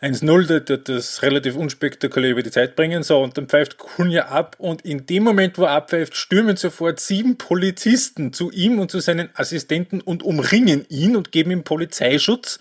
1-0 0.00 0.60
das, 0.60 0.80
das 0.84 1.22
relativ 1.22 1.56
unspektakulär 1.56 2.30
über 2.30 2.42
die 2.42 2.50
Zeit 2.50 2.74
bringen 2.74 3.02
soll 3.02 3.22
und 3.22 3.36
dann 3.36 3.48
pfeift 3.48 3.76
Kunja 3.76 4.28
ab 4.28 4.56
und 4.58 4.82
in 4.82 5.04
dem 5.04 5.24
Moment, 5.24 5.58
wo 5.58 5.64
er 5.64 5.72
abpfeift, 5.72 6.16
stürmen 6.16 6.56
sofort 6.56 7.00
sieben 7.00 7.36
Polizisten 7.36 8.32
zu 8.32 8.50
ihm 8.50 8.78
und 8.78 8.90
zu 8.90 9.00
seinen 9.00 9.28
Assistenten 9.34 10.00
und 10.00 10.22
umringen 10.22 10.86
ihn 10.88 11.16
und 11.16 11.32
geben 11.32 11.50
ihm 11.50 11.64
Polizeischutz, 11.64 12.60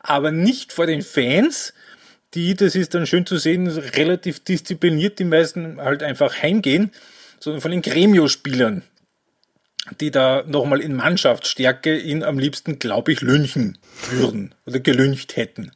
aber 0.00 0.30
nicht 0.30 0.74
vor 0.74 0.86
den 0.86 1.00
Fans, 1.00 1.72
die, 2.34 2.54
das 2.54 2.74
ist 2.74 2.94
dann 2.94 3.06
schön 3.06 3.26
zu 3.26 3.38
sehen, 3.38 3.66
relativ 3.68 4.40
diszipliniert 4.40 5.18
die 5.18 5.24
meisten 5.24 5.80
halt 5.80 6.02
einfach 6.02 6.42
heimgehen, 6.42 6.92
sondern 7.40 7.60
von 7.60 7.70
den 7.70 7.82
Gremio-Spielern, 7.82 8.82
die 10.00 10.10
da 10.10 10.44
nochmal 10.46 10.80
in 10.80 10.94
Mannschaftsstärke 10.94 11.98
ihn 11.98 12.22
am 12.22 12.38
liebsten, 12.38 12.78
glaube 12.78 13.12
ich, 13.12 13.20
lynchen 13.20 13.78
würden 14.10 14.54
oder 14.66 14.78
gelüncht 14.78 15.36
hätten. 15.36 15.72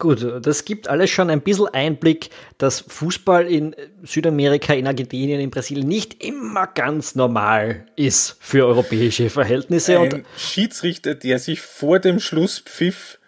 Gut, 0.00 0.26
das 0.46 0.64
gibt 0.64 0.88
alles 0.88 1.10
schon 1.10 1.28
ein 1.28 1.42
bisschen 1.42 1.68
Einblick, 1.68 2.30
dass 2.56 2.80
Fußball 2.80 3.46
in 3.46 3.76
Südamerika, 4.02 4.72
in 4.72 4.86
Argentinien, 4.86 5.40
in 5.40 5.50
Brasilien 5.50 5.86
nicht 5.86 6.24
immer 6.24 6.66
ganz 6.68 7.14
normal 7.14 7.84
ist 7.96 8.38
für 8.40 8.66
europäische 8.66 9.28
Verhältnisse. 9.28 9.98
Ein 9.98 10.12
und 10.12 10.26
Schiedsrichter, 10.38 11.14
der 11.14 11.38
sich 11.38 11.60
vor 11.60 11.98
dem 11.98 12.18
Schlusspfiff 12.18 13.18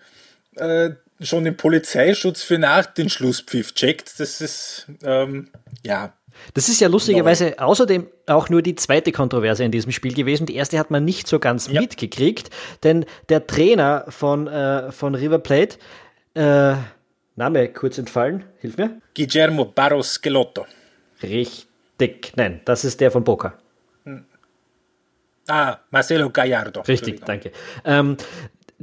äh, 0.57 0.93
schon 1.23 1.45
den 1.45 1.57
Polizeischutz 1.57 2.43
für 2.43 2.59
nach 2.59 2.87
den 2.87 3.09
Schlusspfiff 3.09 3.73
checkt, 3.75 4.19
das 4.19 4.41
ist, 4.41 4.87
ähm, 5.03 5.51
ja, 5.85 6.15
das 6.55 6.69
ist 6.69 6.81
ja 6.81 6.89
lustigerweise 6.89 7.55
no. 7.59 7.67
außerdem 7.67 8.07
auch 8.27 8.49
nur 8.49 8.63
die 8.63 8.75
zweite 8.75 9.13
Kontroverse 9.13 9.65
in 9.65 9.71
diesem 9.71 9.93
Spiel 9.93 10.15
gewesen. 10.15 10.47
Die 10.47 10.55
erste 10.55 10.79
hat 10.79 10.91
man 10.91 11.05
nicht 11.05 11.29
so 11.29 11.39
ganz 11.39 11.69
ja. 11.69 11.81
mitgekriegt, 11.81 12.51
denn 12.83 13.05
der 13.29 13.47
Trainer 13.47 14.07
von, 14.09 14.47
äh, 14.47 14.91
von 14.93 15.15
River 15.15 15.39
Plate 15.39 15.77
äh, 16.35 16.75
Name 17.35 17.69
kurz 17.69 17.97
entfallen, 17.99 18.45
hilf 18.59 18.77
mir. 18.77 19.01
Guillermo 19.17 19.65
Barros 19.65 20.21
Gelotto. 20.21 20.67
Richtig, 21.23 22.33
nein, 22.37 22.61
das 22.65 22.85
ist 22.85 23.01
der 23.01 23.11
von 23.11 23.25
Boca. 23.25 23.55
Hm. 24.05 24.25
Ah, 25.49 25.79
Marcelo 25.91 26.29
Gallardo. 26.31 26.83
Richtig, 26.83 27.25
danke. 27.25 27.53
Ähm, 27.85 28.17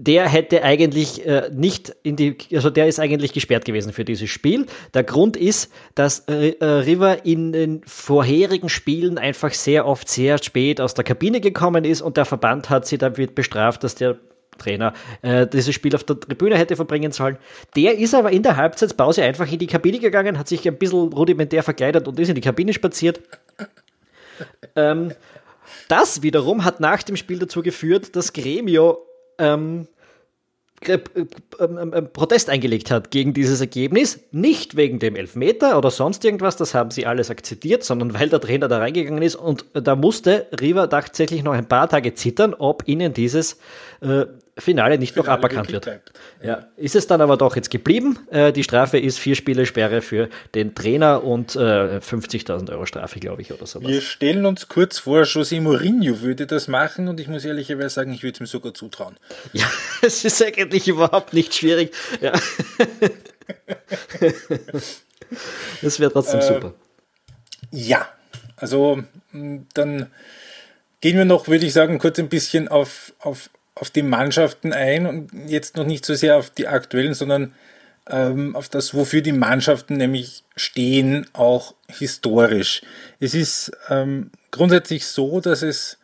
der 0.02 0.30
hätte 0.30 0.64
eigentlich 0.64 1.26
äh, 1.26 1.50
nicht 1.54 1.94
in 2.04 2.16
die, 2.16 2.38
also 2.54 2.70
der 2.70 2.88
ist 2.88 3.00
eigentlich 3.00 3.34
gesperrt 3.34 3.66
gewesen 3.66 3.92
für 3.92 4.06
dieses 4.06 4.30
Spiel. 4.30 4.66
Der 4.94 5.04
Grund 5.04 5.36
ist, 5.36 5.72
dass 5.94 6.20
äh, 6.30 6.52
äh 6.52 6.66
River 6.66 7.26
in 7.26 7.52
den 7.52 7.82
vorherigen 7.86 8.70
Spielen 8.70 9.18
einfach 9.18 9.54
sehr 9.54 9.86
oft 9.86 10.08
sehr 10.08 10.38
spät 10.38 10.80
aus 10.80 10.94
der 10.94 11.04
Kabine 11.04 11.42
gekommen 11.42 11.84
ist 11.84 12.02
und 12.02 12.16
der 12.16 12.24
Verband 12.24 12.70
hat 12.70 12.88
sie 12.88 12.98
damit 12.98 13.36
bestraft, 13.36 13.84
dass 13.84 13.96
der 13.96 14.18
Trainer 14.58 14.94
äh, 15.22 15.46
dieses 15.46 15.76
Spiel 15.76 15.94
auf 15.96 16.06
der 16.06 16.18
Tribüne 16.18 16.58
hätte 16.58 16.78
verbringen 16.78 17.12
sollen. 17.12 17.38
Der 17.76 17.98
ist 17.98 18.16
aber 18.16 18.32
in 18.32 18.44
der 18.44 18.56
Halbzeitpause 18.56 19.24
einfach 19.24 19.52
in 19.52 19.60
die 19.60 19.68
Kabine 19.68 20.00
gegangen, 20.00 20.40
hat 20.40 20.48
sich 20.48 20.66
ein 20.66 20.78
bisschen 20.78 21.12
rudimentär 21.12 21.62
verkleidet 21.62 22.08
und 22.08 22.18
ist 22.20 22.30
in 22.30 22.36
die 22.36 22.42
Kabine 22.42 22.72
spaziert. 22.72 23.20
Ähm, 24.78 25.12
das 25.90 26.22
wiederum 26.22 26.64
hat 26.64 26.80
nach 26.80 27.04
dem 27.04 27.18
Spiel 27.18 27.40
dazu 27.40 27.62
geführt, 27.62 28.16
dass 28.16 28.32
Gremio 28.32 29.06
ähm, 29.40 29.88
ähm, 30.88 31.04
ähm, 31.60 31.94
ähm, 31.94 32.14
Protest 32.14 32.50
eingelegt 32.50 32.90
hat 32.90 33.12
gegen 33.12 33.34
dieses 33.34 33.60
Ergebnis, 33.60 34.22
nicht 34.32 34.78
wegen 34.78 35.00
dem 35.00 35.18
Elfmeter 35.18 35.78
oder 35.78 35.92
sonst 35.92 36.24
irgendwas, 36.24 36.56
das 36.56 36.74
haben 36.74 36.90
sie 36.90 37.06
alles 37.06 37.30
akzeptiert, 37.30 37.84
sondern 37.84 38.14
weil 38.14 38.30
der 38.30 38.40
Trainer 38.40 38.70
da 38.70 38.78
reingegangen 38.78 39.22
ist. 39.22 39.36
Und 39.36 39.66
da 39.74 39.98
musste 39.98 40.48
Riva 40.62 40.88
tatsächlich 40.88 41.44
noch 41.44 41.52
ein 41.52 41.68
paar 41.68 41.90
Tage 41.90 42.14
zittern, 42.14 42.54
ob 42.54 42.88
ihnen 42.88 43.14
dieses 43.14 43.60
äh, 44.00 44.26
Finale 44.60 44.98
nicht 44.98 45.14
Finale 45.14 45.28
noch 45.28 45.34
aberkannt 45.34 45.72
wird. 45.72 45.84
Bleibt. 45.84 46.12
Ja, 46.44 46.68
ist 46.78 46.96
es 46.96 47.08
dann 47.08 47.22
aber 47.22 47.38
doch 47.38 47.56
jetzt 47.56 47.70
geblieben. 47.70 48.20
Äh, 48.32 48.52
die 48.52 48.64
Strafe 48.64 49.00
ist 49.00 49.20
vier 49.20 49.36
Spiele 49.36 49.66
Sperre 49.66 50.02
für 50.02 50.30
den 50.56 50.76
Trainer 50.76 51.24
und 51.24 51.56
äh, 51.56 51.60
50.000 52.00 52.72
Euro 52.72 52.86
Strafe, 52.86 53.20
glaube 53.20 53.42
ich, 53.42 53.52
oder 53.52 53.66
sowas. 53.66 53.88
Wir 53.88 54.02
stellen 54.02 54.46
uns 54.46 54.68
kurz 54.68 55.00
vor, 55.00 55.22
José 55.24 55.62
Mourinho 55.62 56.22
würde 56.22 56.48
das 56.48 56.68
machen 56.68 57.08
und 57.08 57.20
ich 57.20 57.28
muss 57.28 57.46
ehrlicherweise 57.46 57.90
sagen, 57.90 58.14
ich 58.14 58.24
würde 58.24 58.36
es 58.36 58.40
ihm 58.42 58.46
sogar 58.46 58.74
zutrauen. 58.74 59.16
Ja, 59.54 59.66
es 60.02 60.26
ist 60.26 60.44
eigentlich 60.44 60.88
überhaupt 60.88 61.34
nicht 61.34 61.54
schwierig. 61.54 61.94
Ja. 62.22 62.32
das 65.82 66.00
wäre 66.00 66.12
trotzdem 66.12 66.40
äh, 66.40 66.44
super. 66.44 66.74
Ja, 67.72 68.08
also 68.56 69.04
dann 69.74 70.08
gehen 71.02 71.18
wir 71.18 71.26
noch, 71.26 71.48
würde 71.48 71.66
ich 71.66 71.74
sagen, 71.74 72.00
kurz 72.00 72.20
ein 72.20 72.30
bisschen 72.30 72.68
auf, 72.68 73.14
auf 73.20 73.50
auf 73.76 73.90
die 73.90 74.04
Mannschaften 74.04 74.74
ein 74.74 75.06
und 75.06 75.32
jetzt 75.48 75.78
noch 75.78 75.86
nicht 75.86 76.06
so 76.06 76.14
sehr 76.14 76.38
auf 76.38 76.50
die 76.50 76.68
aktuellen, 76.68 77.14
sondern 77.14 77.54
ähm, 78.10 78.56
auf 78.56 78.70
das, 78.70 78.94
wofür 78.94 79.22
die 79.22 79.32
Mannschaften 79.32 79.98
nämlich 79.98 80.44
stehen, 80.56 81.28
auch 81.34 81.76
historisch. 81.88 82.82
Es 83.20 83.34
ist 83.34 83.72
ähm, 83.90 84.32
grundsätzlich 84.52 85.06
so, 85.06 85.40
dass 85.40 85.62
es 85.62 85.98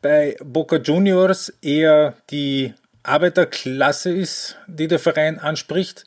bei 0.00 0.36
Boca 0.42 0.76
Juniors 0.76 1.52
eher 1.60 2.14
die 2.30 2.74
Arbeiterklasse 3.02 4.12
ist, 4.12 4.56
die 4.66 4.88
der 4.88 4.98
Verein 4.98 5.38
anspricht. 5.38 6.04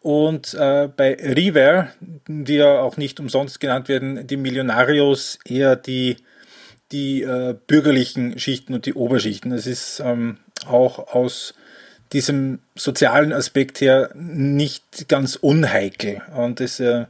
Und 0.00 0.54
äh, 0.54 0.88
bei 0.88 1.14
River, 1.14 1.88
die 2.00 2.54
ja 2.54 2.80
auch 2.80 2.96
nicht 2.96 3.20
umsonst 3.20 3.60
genannt 3.60 3.88
werden, 3.88 4.26
die 4.26 4.38
Millionarios 4.38 5.38
eher 5.44 5.76
die 5.76 6.16
die 6.92 7.22
äh, 7.22 7.54
bürgerlichen 7.66 8.38
Schichten 8.38 8.74
und 8.74 8.86
die 8.86 8.94
Oberschichten. 8.94 9.52
Es 9.52 9.66
ist 9.66 10.00
ähm, 10.00 10.38
auch 10.66 11.14
aus 11.14 11.54
diesem 12.12 12.58
sozialen 12.74 13.32
Aspekt 13.32 13.80
her 13.80 14.10
nicht 14.14 15.08
ganz 15.08 15.36
unheikel. 15.36 16.22
Und 16.34 16.60
es 16.60 16.80
äh, 16.80 17.06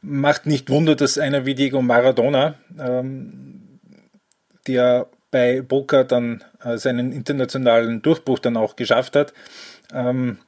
macht 0.00 0.46
nicht 0.46 0.70
Wunder, 0.70 0.94
dass 0.94 1.18
einer 1.18 1.44
wie 1.46 1.54
Diego 1.54 1.82
Maradona, 1.82 2.54
ähm, 2.78 3.80
der 4.66 5.08
bei 5.30 5.62
Boca 5.62 6.04
dann 6.04 6.44
äh, 6.62 6.76
seinen 6.76 7.10
internationalen 7.10 8.02
Durchbruch 8.02 8.38
dann 8.38 8.56
auch 8.56 8.76
geschafft 8.76 9.16
hat, 9.16 9.32
ähm, 9.92 10.38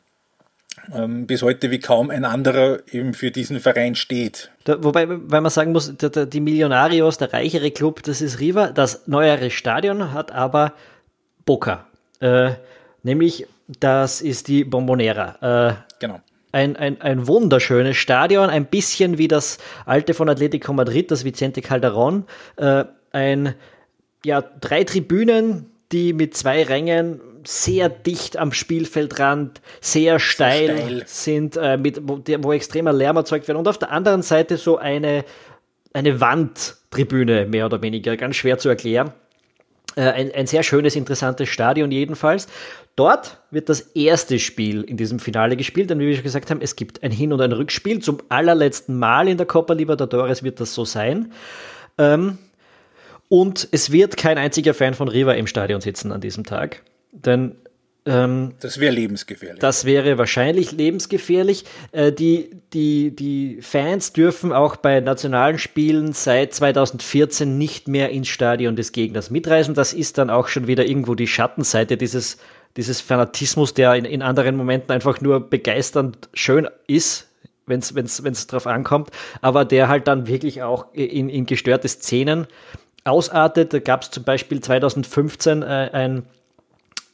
bis 1.26 1.42
heute 1.42 1.70
wie 1.70 1.78
kaum 1.78 2.10
ein 2.10 2.24
anderer 2.24 2.80
eben 2.92 3.14
für 3.14 3.30
diesen 3.30 3.60
Verein 3.60 3.94
steht. 3.94 4.50
Da, 4.64 4.82
wobei, 4.82 5.06
weil 5.08 5.40
man 5.40 5.50
sagen 5.50 5.72
muss, 5.72 5.96
der, 5.96 6.10
der, 6.10 6.26
die 6.26 6.40
Millionarios, 6.40 7.18
der 7.18 7.32
reichere 7.32 7.70
Club, 7.70 8.02
das 8.02 8.20
ist 8.20 8.40
Riva. 8.40 8.68
Das 8.68 9.06
neuere 9.06 9.50
Stadion 9.50 10.12
hat 10.12 10.32
aber 10.32 10.72
Boca. 11.44 11.86
Äh, 12.20 12.52
nämlich, 13.02 13.46
das 13.80 14.20
ist 14.20 14.48
die 14.48 14.64
Bombonera. 14.64 15.70
Äh, 15.70 15.74
genau. 16.00 16.20
Ein, 16.52 16.76
ein, 16.76 17.00
ein 17.00 17.26
wunderschönes 17.26 17.96
Stadion, 17.96 18.48
ein 18.48 18.66
bisschen 18.66 19.18
wie 19.18 19.28
das 19.28 19.58
alte 19.86 20.14
von 20.14 20.28
Atletico 20.28 20.72
Madrid, 20.72 21.10
das 21.10 21.24
Vicente 21.24 21.60
Calderón. 21.60 22.24
Äh, 22.56 22.84
ein, 23.10 23.54
ja, 24.24 24.42
drei 24.42 24.84
Tribünen, 24.84 25.70
die 25.92 26.12
mit 26.12 26.36
zwei 26.36 26.62
Rängen 26.62 27.20
sehr 27.48 27.88
dicht 27.88 28.36
am 28.36 28.52
Spielfeldrand, 28.52 29.60
sehr 29.80 30.18
steil, 30.18 30.76
steil. 30.76 31.02
sind, 31.06 31.56
äh, 31.56 31.76
mit, 31.76 32.00
wo, 32.02 32.20
wo, 32.38 32.52
extremer 32.52 32.92
Lärm 32.92 33.16
erzeugt 33.16 33.48
wird. 33.48 33.58
Und 33.58 33.68
auf 33.68 33.78
der 33.78 33.90
anderen 33.90 34.22
Seite 34.22 34.56
so 34.56 34.78
eine, 34.78 35.24
eine 35.92 36.20
Wandtribüne, 36.20 37.46
mehr 37.46 37.66
oder 37.66 37.82
weniger, 37.82 38.16
ganz 38.16 38.36
schwer 38.36 38.58
zu 38.58 38.68
erklären. 38.68 39.12
Äh, 39.96 40.10
ein, 40.10 40.34
ein 40.34 40.46
sehr 40.46 40.62
schönes, 40.62 40.96
interessantes 40.96 41.48
Stadion 41.48 41.90
jedenfalls. 41.90 42.48
Dort 42.96 43.38
wird 43.50 43.68
das 43.68 43.80
erste 43.80 44.38
Spiel 44.38 44.82
in 44.82 44.96
diesem 44.96 45.18
Finale 45.18 45.56
gespielt, 45.56 45.90
denn 45.90 45.98
wie 45.98 46.06
wir 46.06 46.14
schon 46.14 46.24
gesagt 46.24 46.50
haben, 46.50 46.60
es 46.60 46.76
gibt 46.76 47.02
ein 47.02 47.10
Hin- 47.10 47.32
und 47.32 47.40
ein 47.40 47.52
Rückspiel. 47.52 48.00
Zum 48.00 48.18
allerletzten 48.28 48.98
Mal 48.98 49.28
in 49.28 49.36
der 49.36 49.46
Copa 49.46 49.72
Libertadores 49.72 50.42
wird 50.42 50.60
das 50.60 50.74
so 50.74 50.84
sein. 50.84 51.32
Ähm, 51.98 52.38
und 53.28 53.68
es 53.70 53.90
wird 53.90 54.16
kein 54.16 54.38
einziger 54.38 54.74
Fan 54.74 54.94
von 54.94 55.08
River 55.08 55.36
im 55.36 55.46
Stadion 55.46 55.80
sitzen 55.80 56.12
an 56.12 56.20
diesem 56.20 56.44
Tag. 56.44 56.82
Denn 57.14 57.56
ähm, 58.06 58.52
das 58.60 58.80
wäre 58.80 58.92
lebensgefährlich. 58.92 59.60
Das 59.60 59.86
wäre 59.86 60.18
wahrscheinlich 60.18 60.72
lebensgefährlich. 60.72 61.64
Äh, 61.92 62.12
die, 62.12 62.50
die, 62.72 63.16
die 63.16 63.60
Fans 63.62 64.12
dürfen 64.12 64.52
auch 64.52 64.76
bei 64.76 65.00
nationalen 65.00 65.58
Spielen 65.58 66.12
seit 66.12 66.52
2014 66.52 67.56
nicht 67.56 67.88
mehr 67.88 68.10
ins 68.10 68.28
Stadion 68.28 68.76
des 68.76 68.92
Gegners 68.92 69.30
mitreisen. 69.30 69.74
Das 69.74 69.94
ist 69.94 70.18
dann 70.18 70.28
auch 70.28 70.48
schon 70.48 70.66
wieder 70.66 70.84
irgendwo 70.84 71.14
die 71.14 71.26
Schattenseite 71.26 71.96
dieses, 71.96 72.36
dieses 72.76 73.00
Fanatismus, 73.00 73.72
der 73.72 73.94
in, 73.94 74.04
in 74.04 74.20
anderen 74.20 74.56
Momenten 74.56 74.92
einfach 74.92 75.22
nur 75.22 75.48
begeisternd 75.48 76.28
schön 76.34 76.68
ist, 76.86 77.28
wenn 77.66 77.80
es 77.80 77.94
wenn's, 77.94 78.22
wenn's 78.22 78.46
drauf 78.46 78.66
ankommt, 78.66 79.10
aber 79.40 79.64
der 79.64 79.88
halt 79.88 80.06
dann 80.08 80.26
wirklich 80.26 80.62
auch 80.62 80.92
in, 80.92 81.30
in 81.30 81.46
gestörte 81.46 81.88
Szenen 81.88 82.46
ausartet. 83.04 83.72
Da 83.72 83.78
gab 83.78 84.02
es 84.02 84.10
zum 84.10 84.24
Beispiel 84.24 84.60
2015 84.60 85.62
äh, 85.62 85.64
ein 85.64 86.24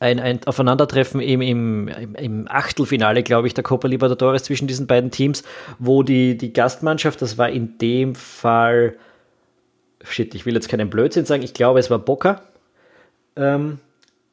ein, 0.01 0.19
ein 0.19 0.41
Aufeinandertreffen 0.47 1.21
im, 1.21 1.43
im, 1.43 1.89
im 1.89 2.49
Achtelfinale, 2.49 3.23
glaube 3.23 3.47
ich, 3.47 3.55
der 3.55 3.63
Copa 3.63 3.87
Libertadores 3.87 4.43
zwischen 4.45 4.67
diesen 4.67 4.87
beiden 4.87 5.11
Teams, 5.11 5.45
wo 5.79 6.03
die, 6.03 6.37
die 6.39 6.55
Gastmannschaft, 6.55 7.21
das 7.21 7.37
war 7.37 7.51
in 7.51 7.77
dem 7.79 8.15
Fall, 8.15 8.97
shit, 10.03 10.35
ich 10.35 10.47
will 10.47 10.55
jetzt 10.55 10.71
keinen 10.71 10.89
Blödsinn 10.89 11.27
sagen, 11.27 11.43
ich 11.43 11.53
glaube, 11.53 11.79
es 11.79 11.91
war 11.91 11.99
Boca, 11.99 12.43
ähm, 13.37 13.79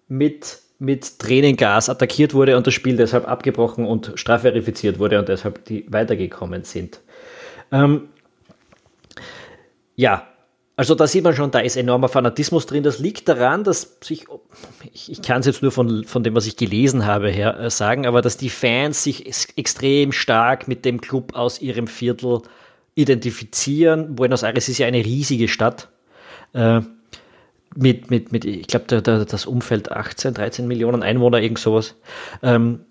mit, 0.08 0.60
mit 0.80 1.20
Tränengas 1.20 1.90
attackiert 1.90 2.34
wurde 2.34 2.56
und 2.56 2.66
das 2.66 2.74
Spiel 2.74 2.96
deshalb 2.96 3.28
abgebrochen 3.28 3.86
und 3.86 4.14
strafverifiziert 4.16 5.00
wurde 5.00 5.20
und 5.20 5.28
deshalb 5.28 5.66
die 5.66 5.86
weitergekommen 5.92 6.64
sind. 6.64 7.02
Ähm, 7.74 8.08
ja, 9.98 10.26
also 10.78 10.94
da 10.94 11.08
sieht 11.08 11.24
man 11.24 11.36
schon, 11.36 11.50
da 11.50 11.60
ist 11.60 11.76
enormer 11.76 12.08
Fanatismus 12.08 12.68
drin. 12.68 12.84
Das 12.84 13.00
liegt 13.00 13.28
daran, 13.28 13.64
dass 13.64 13.98
sich, 14.02 14.28
ich, 14.94 15.12
ich 15.12 15.22
kann 15.24 15.40
es 15.40 15.48
jetzt 15.48 15.64
nur 15.64 15.72
von, 15.72 16.06
von 16.06 16.22
dem, 16.24 16.36
was 16.36 16.46
ich 16.46 16.56
gelesen 16.56 17.06
habe, 17.08 17.30
her 17.30 17.60
äh, 17.60 17.70
sagen, 17.72 18.06
aber 18.06 18.22
dass 18.22 18.38
die 18.38 18.52
Fans 18.52 19.04
sich 19.04 19.26
extrem 19.58 20.12
stark 20.12 20.68
mit 20.68 20.86
dem 20.86 21.02
Club 21.02 21.36
aus 21.36 21.60
ihrem 21.62 21.88
Viertel 21.88 22.44
identifizieren. 22.94 24.16
Buenos 24.16 24.44
Aires 24.44 24.70
ist 24.70 24.78
ja 24.78 24.86
eine 24.86 25.04
riesige 25.04 25.48
Stadt. 25.48 25.90
Äh, 26.54 26.82
mit, 27.76 28.12
mit, 28.12 28.32
mit, 28.32 28.46
ich 28.46 28.68
glaube, 28.68 29.02
das 29.02 29.46
Umfeld 29.48 29.92
18, 29.92 30.36
13 30.36 30.68
Millionen 30.68 31.02
Einwohner, 31.04 31.40
irgend 31.42 31.60
sowas. 31.60 31.96
Ähm, 32.44 32.86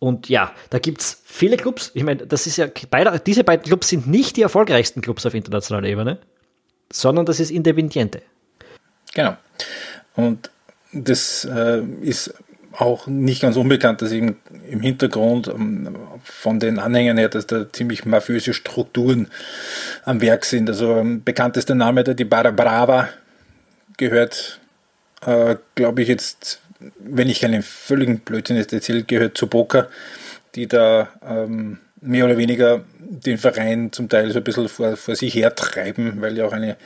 Und 0.00 0.28
ja, 0.28 0.52
da 0.70 0.78
gibt 0.78 1.00
es 1.00 1.22
viele 1.24 1.56
Clubs. 1.56 1.92
Ich 1.94 2.02
meine, 2.02 2.26
das 2.26 2.46
ist 2.46 2.56
ja, 2.56 2.66
beide, 2.90 3.18
diese 3.24 3.44
beiden 3.44 3.64
Clubs 3.64 3.88
sind 3.88 4.06
nicht 4.06 4.36
die 4.36 4.42
erfolgreichsten 4.42 5.00
Clubs 5.00 5.24
auf 5.24 5.34
internationaler 5.34 5.88
Ebene, 5.88 6.18
sondern 6.90 7.26
das 7.26 7.40
ist 7.40 7.50
Independiente. 7.50 8.22
Genau. 9.14 9.36
Und 10.14 10.50
das 10.92 11.44
äh, 11.44 11.82
ist 12.02 12.34
auch 12.72 13.06
nicht 13.06 13.42
ganz 13.42 13.56
unbekannt, 13.56 14.02
dass 14.02 14.12
eben 14.12 14.36
im 14.68 14.80
Hintergrund 14.80 15.48
ähm, 15.48 15.96
von 16.24 16.58
den 16.58 16.78
Anhängern 16.78 17.18
her, 17.18 17.28
dass 17.28 17.46
da 17.46 17.70
ziemlich 17.72 18.04
mafiöse 18.04 18.54
Strukturen 18.54 19.28
am 20.04 20.20
Werk 20.20 20.44
sind. 20.44 20.68
Also 20.68 20.96
ähm, 20.96 21.22
bekanntester 21.22 21.74
Name, 21.74 22.04
der 22.04 22.14
die 22.14 22.24
Barra 22.24 22.50
Brava 22.50 23.08
gehört, 23.96 24.60
äh, 25.24 25.56
glaube 25.74 26.02
ich 26.02 26.08
jetzt, 26.08 26.60
wenn 26.98 27.28
ich 27.28 27.40
keinen 27.40 27.62
völligen 27.62 28.20
Blödsinn 28.20 28.56
jetzt 28.56 28.72
erzählt, 28.72 29.08
gehört 29.08 29.38
zu 29.38 29.46
Boca, 29.46 29.88
die 30.54 30.66
da 30.66 31.08
ähm, 31.26 31.78
mehr 32.04 32.26
oder 32.26 32.36
weniger 32.36 32.84
den 32.98 33.38
Verein 33.38 33.92
zum 33.92 34.08
Teil 34.08 34.30
so 34.30 34.38
ein 34.38 34.44
bisschen 34.44 34.68
vor, 34.68 34.96
vor 34.96 35.16
sich 35.16 35.34
hertreiben, 35.34 36.20
weil 36.20 36.36
ja 36.36 36.46
auch 36.46 36.52
eine 36.52 36.76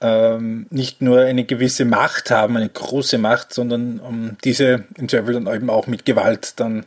ähm, 0.00 0.66
nicht 0.70 1.02
nur 1.02 1.22
eine 1.22 1.44
gewisse 1.44 1.84
Macht 1.84 2.30
haben, 2.30 2.56
eine 2.56 2.68
große 2.68 3.18
Macht, 3.18 3.52
sondern 3.52 3.98
um 3.98 4.36
diese 4.44 4.84
im 4.96 5.08
Zweifel 5.08 5.34
dann 5.34 5.52
eben 5.52 5.70
auch 5.70 5.86
mit 5.86 6.04
Gewalt 6.04 6.54
dann 6.60 6.86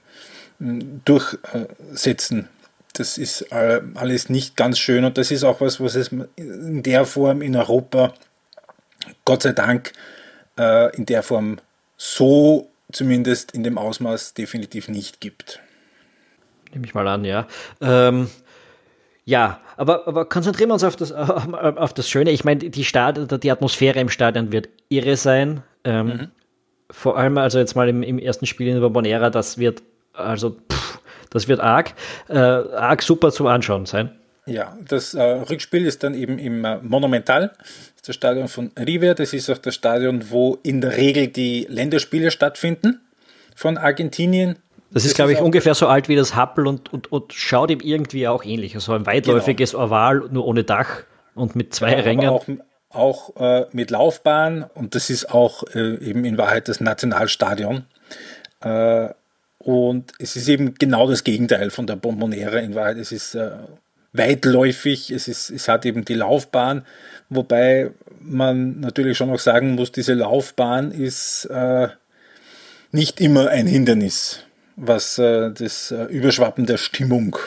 ähm, 0.60 1.02
durchsetzen. 1.06 2.48
Das 2.94 3.18
ist 3.18 3.52
äh, 3.52 3.82
alles 3.96 4.30
nicht 4.30 4.56
ganz 4.58 4.80
schön 4.80 5.06
und 5.06 5.18
das 5.18 5.32
ist 5.32 5.44
auch 5.44 5.62
was, 5.62 5.80
was 5.80 5.96
es 5.96 6.12
in 6.36 6.84
der 6.84 7.06
Form 7.06 7.42
in 7.42 7.56
Europa, 7.56 8.14
Gott 9.26 9.44
sei 9.44 9.52
Dank, 9.54 9.94
äh, 10.58 10.96
in 10.96 11.06
der 11.06 11.24
Form 11.24 11.60
so 11.98 12.70
zumindest 12.92 13.52
in 13.54 13.64
dem 13.64 13.78
Ausmaß 13.78 14.34
definitiv 14.34 14.88
nicht 14.88 15.22
gibt. 15.22 15.62
Nehme 16.74 16.86
ich 16.86 16.94
mal 16.94 17.08
an, 17.08 17.26
ja. 17.26 17.48
Ähm, 17.82 18.30
ja, 19.26 19.60
aber, 19.78 20.08
aber 20.08 20.26
konzentrieren 20.26 20.70
wir 20.70 20.74
uns 20.74 20.84
auf 20.84 20.96
das, 20.96 21.12
auf 21.14 21.94
das 21.94 22.10
Schöne. 22.10 22.32
Ich 22.32 22.44
meine, 22.44 22.70
die, 22.70 22.84
Stad 22.84 23.44
die 23.44 23.52
Atmosphäre 23.52 24.00
im 24.00 24.10
Stadion 24.10 24.52
wird 24.52 24.70
irre 24.90 25.16
sein. 25.16 25.64
Ähm, 25.84 26.08
mhm. 26.08 26.28
Vor 26.90 27.18
allem, 27.18 27.38
also 27.38 27.60
jetzt 27.60 27.76
mal 27.76 27.88
im, 27.88 28.04
im 28.04 28.20
ersten 28.20 28.46
Spiel 28.46 28.68
in 28.68 28.80
Bombonera, 28.82 29.30
das 29.30 29.58
wird, 29.58 29.82
also, 30.14 30.58
pff, 30.72 31.00
das 31.30 31.48
wird 31.48 31.60
arg, 31.62 31.94
äh, 32.28 32.38
arg 32.38 33.02
super 33.02 33.32
zum 33.32 33.48
Anschauen 33.48 33.86
sein. 33.86 34.12
Ja, 34.46 34.76
das 34.88 35.14
äh, 35.14 35.22
Rückspiel 35.22 35.86
ist 35.86 36.04
dann 36.04 36.14
eben 36.14 36.40
im 36.40 36.66
äh, 36.66 36.80
Monumental, 36.82 37.54
das, 37.60 38.02
das 38.08 38.16
Stadion 38.16 38.48
von 38.48 38.72
River. 38.78 39.14
Das 39.14 39.34
ist 39.34 39.50
auch 39.50 39.60
das 39.60 39.76
Stadion, 39.76 40.30
wo 40.32 40.58
in 40.64 40.82
der 40.82 40.98
Regel 40.98 41.28
die 41.28 41.68
Länderspiele 41.70 42.32
stattfinden 42.32 43.02
von 43.56 43.78
Argentinien 43.78 44.58
das, 44.92 45.06
ist, 45.06 45.16
glaube 45.16 45.34
ich, 45.34 45.40
ungefähr 45.40 45.74
so 45.74 45.88
alt 45.88 46.10
wie 46.10 46.16
das 46.16 46.36
Happel 46.36 46.68
und, 46.68 46.92
und, 46.92 47.12
und 47.12 47.34
schaut 47.34 47.72
ihm 47.72 47.80
irgendwie 47.80 48.28
auch 48.28 48.44
ähnlich. 48.44 48.76
Also 48.76 48.94
ein 48.94 49.06
weitläufiges 49.06 49.72
genau. 49.72 49.86
Oval, 49.86 50.28
nur 50.32 50.46
ohne 50.46 50.64
Dach 50.64 51.04
und 51.34 51.56
mit 51.56 51.74
zwei 51.74 51.94
ja, 51.94 52.00
Rängen. 52.00 52.30
Auch, 52.30 52.46
auch 52.90 53.36
äh, 53.38 53.66
mit 53.72 53.90
Laufbahn 53.90 54.66
und 54.74 54.96
das 54.96 55.10
ist 55.10 55.34
auch 55.34 55.64
äh, 55.74 55.96
eben 56.04 56.26
in 56.26 56.38
Wahrheit 56.38 56.68
das 56.68 56.82
Nationalstadion. 56.82 57.86
Äh, 58.62 59.10
und 59.60 60.14
es 60.20 60.36
ist 60.36 60.50
eben 60.50 60.74
genau 60.76 61.08
das 61.08 61.24
Gegenteil 61.24 61.70
von 61.70 61.88
der 61.88 61.96
Bombonera 61.96 62.58
in 62.58 62.76
Wahrheit. 62.76 62.98
Es 62.98 63.12
ist 63.12 63.36
äh, 63.36 63.52
weitläufig, 64.12 65.12
es, 65.12 65.28
ist, 65.28 65.50
es 65.52 65.68
hat 65.68 65.86
eben 65.86 66.04
die 66.04 66.16
Laufbahn, 66.16 66.86
wobei 67.30 67.92
man 68.20 68.80
natürlich 68.80 69.18
schon 69.18 69.30
noch 69.30 69.40
sagen 69.40 69.72
muss, 69.76 69.92
diese 69.92 70.16
Laufbahn 70.16 70.92
ist 70.92 71.46
äh, 71.46 71.88
nicht 72.92 73.22
immer 73.22 73.50
ein 73.50 73.68
Hindernis 73.68 74.44
was 74.82 75.20
äh, 75.20 75.52
das 75.52 75.92
äh, 75.92 76.06
Überschwappen 76.06 76.66
der 76.66 76.78
Stimmung 76.78 77.38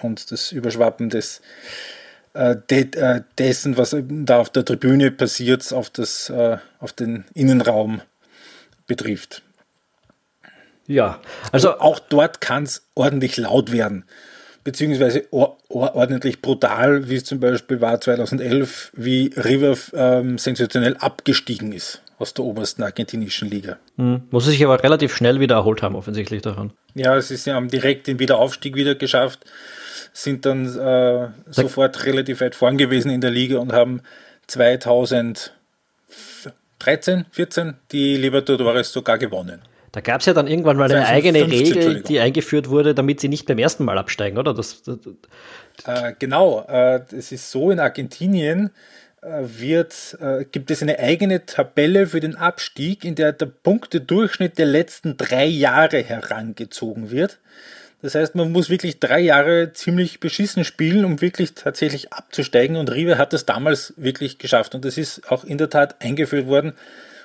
und 0.00 0.32
das 0.32 0.52
Überschwappen 0.52 1.10
des, 1.10 1.42
äh, 2.32 2.56
de, 2.70 2.88
äh, 2.96 3.20
dessen, 3.38 3.76
was 3.76 3.94
da 4.08 4.38
auf 4.38 4.48
der 4.48 4.64
Tribüne 4.64 5.10
passiert, 5.10 5.70
auf, 5.72 5.90
das, 5.90 6.30
äh, 6.30 6.56
auf 6.78 6.94
den 6.94 7.24
Innenraum 7.34 8.00
betrifft. 8.86 9.42
Ja, 10.86 11.20
also, 11.52 11.70
also 11.70 11.80
auch 11.80 11.98
dort 11.98 12.40
kann 12.40 12.64
es 12.64 12.82
ordentlich 12.94 13.36
laut 13.36 13.70
werden, 13.70 14.04
beziehungsweise 14.64 15.26
or, 15.30 15.58
ordentlich 15.68 16.40
brutal, 16.40 17.08
wie 17.08 17.16
es 17.16 17.24
zum 17.24 17.38
Beispiel 17.38 17.82
war 17.82 18.00
2011, 18.00 18.92
wie 18.94 19.32
River 19.36 19.76
ähm, 19.92 20.38
sensationell 20.38 20.96
abgestiegen 20.96 21.72
ist 21.72 22.02
aus 22.22 22.34
der 22.34 22.44
obersten 22.44 22.82
argentinischen 22.82 23.50
Liga. 23.50 23.78
Mhm. 23.96 24.22
Muss 24.30 24.46
sich 24.46 24.64
aber 24.64 24.82
relativ 24.82 25.14
schnell 25.14 25.40
wieder 25.40 25.56
erholt 25.56 25.82
haben, 25.82 25.96
offensichtlich 25.96 26.40
daran. 26.40 26.72
Ja, 26.94 27.20
sie 27.20 27.52
haben 27.52 27.68
direkt 27.68 28.06
den 28.06 28.20
Wiederaufstieg 28.20 28.76
wieder 28.76 28.94
geschafft, 28.94 29.40
sind 30.12 30.46
dann 30.46 30.66
äh, 30.78 31.28
sofort 31.50 32.04
relativ 32.06 32.40
weit 32.40 32.54
vorn 32.54 32.78
gewesen 32.78 33.10
in 33.10 33.20
der 33.20 33.30
Liga 33.30 33.58
und 33.58 33.72
haben 33.72 34.02
2013, 34.46 37.26
14 37.30 37.74
die 37.90 38.16
Libertadores 38.16 38.92
sogar 38.92 39.18
gewonnen. 39.18 39.62
Da 39.90 40.00
gab 40.00 40.20
es 40.20 40.26
ja 40.26 40.32
dann 40.32 40.46
irgendwann 40.46 40.78
mal 40.78 40.90
eine 40.90 41.06
eigene 41.06 41.50
Regel, 41.50 42.02
die 42.02 42.18
eingeführt 42.18 42.70
wurde, 42.70 42.94
damit 42.94 43.20
sie 43.20 43.28
nicht 43.28 43.46
beim 43.46 43.58
ersten 43.58 43.84
Mal 43.84 43.98
absteigen, 43.98 44.38
oder? 44.38 44.54
Das, 44.54 44.82
das, 44.82 44.98
äh, 45.84 46.14
genau, 46.18 46.64
äh, 46.68 47.00
es 47.12 47.30
ist 47.30 47.50
so 47.50 47.70
in 47.70 47.78
Argentinien, 47.78 48.70
wird, 49.22 50.18
äh, 50.20 50.44
gibt 50.44 50.70
es 50.70 50.82
eine 50.82 50.98
eigene 50.98 51.46
Tabelle 51.46 52.08
für 52.08 52.20
den 52.20 52.34
Abstieg, 52.34 53.04
in 53.04 53.14
der 53.14 53.32
der 53.32 53.46
Punktedurchschnitt 53.46 54.58
der 54.58 54.66
letzten 54.66 55.16
drei 55.16 55.46
Jahre 55.46 56.02
herangezogen 56.02 57.10
wird. 57.12 57.38
Das 58.02 58.16
heißt, 58.16 58.34
man 58.34 58.50
muss 58.50 58.68
wirklich 58.68 58.98
drei 58.98 59.20
Jahre 59.20 59.72
ziemlich 59.74 60.18
beschissen 60.18 60.64
spielen, 60.64 61.04
um 61.04 61.20
wirklich 61.20 61.54
tatsächlich 61.54 62.12
abzusteigen. 62.12 62.74
Und 62.74 62.90
Rive 62.90 63.16
hat 63.16 63.32
das 63.32 63.46
damals 63.46 63.94
wirklich 63.96 64.38
geschafft. 64.38 64.74
Und 64.74 64.84
das 64.84 64.98
ist 64.98 65.30
auch 65.30 65.44
in 65.44 65.56
der 65.56 65.70
Tat 65.70 66.02
eingeführt 66.02 66.48
worden, 66.48 66.72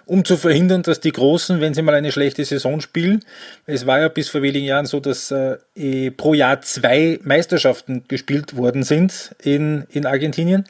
um 0.06 0.24
zu 0.24 0.38
verhindern, 0.38 0.84
dass 0.84 1.00
die 1.00 1.12
Großen, 1.12 1.62
wenn 1.62 1.74
sie 1.74 1.82
mal 1.82 1.96
eine 1.96 2.12
schlechte 2.12 2.46
Saison 2.46 2.80
spielen, 2.80 3.26
es 3.66 3.88
war 3.88 4.00
ja 4.00 4.08
bis 4.08 4.30
vor 4.30 4.44
wenigen 4.44 4.68
Jahren 4.68 4.86
so, 4.86 5.00
dass 5.00 5.32
äh, 5.32 5.58
eh 5.76 6.12
pro 6.12 6.36
Jahr 6.36 6.62
zwei 6.62 7.20
Meisterschaften 7.24 8.04
gespielt 8.08 8.56
worden 8.56 8.84
sind 8.84 9.36
in, 9.42 9.88
in 9.90 10.06
Argentinien 10.06 10.66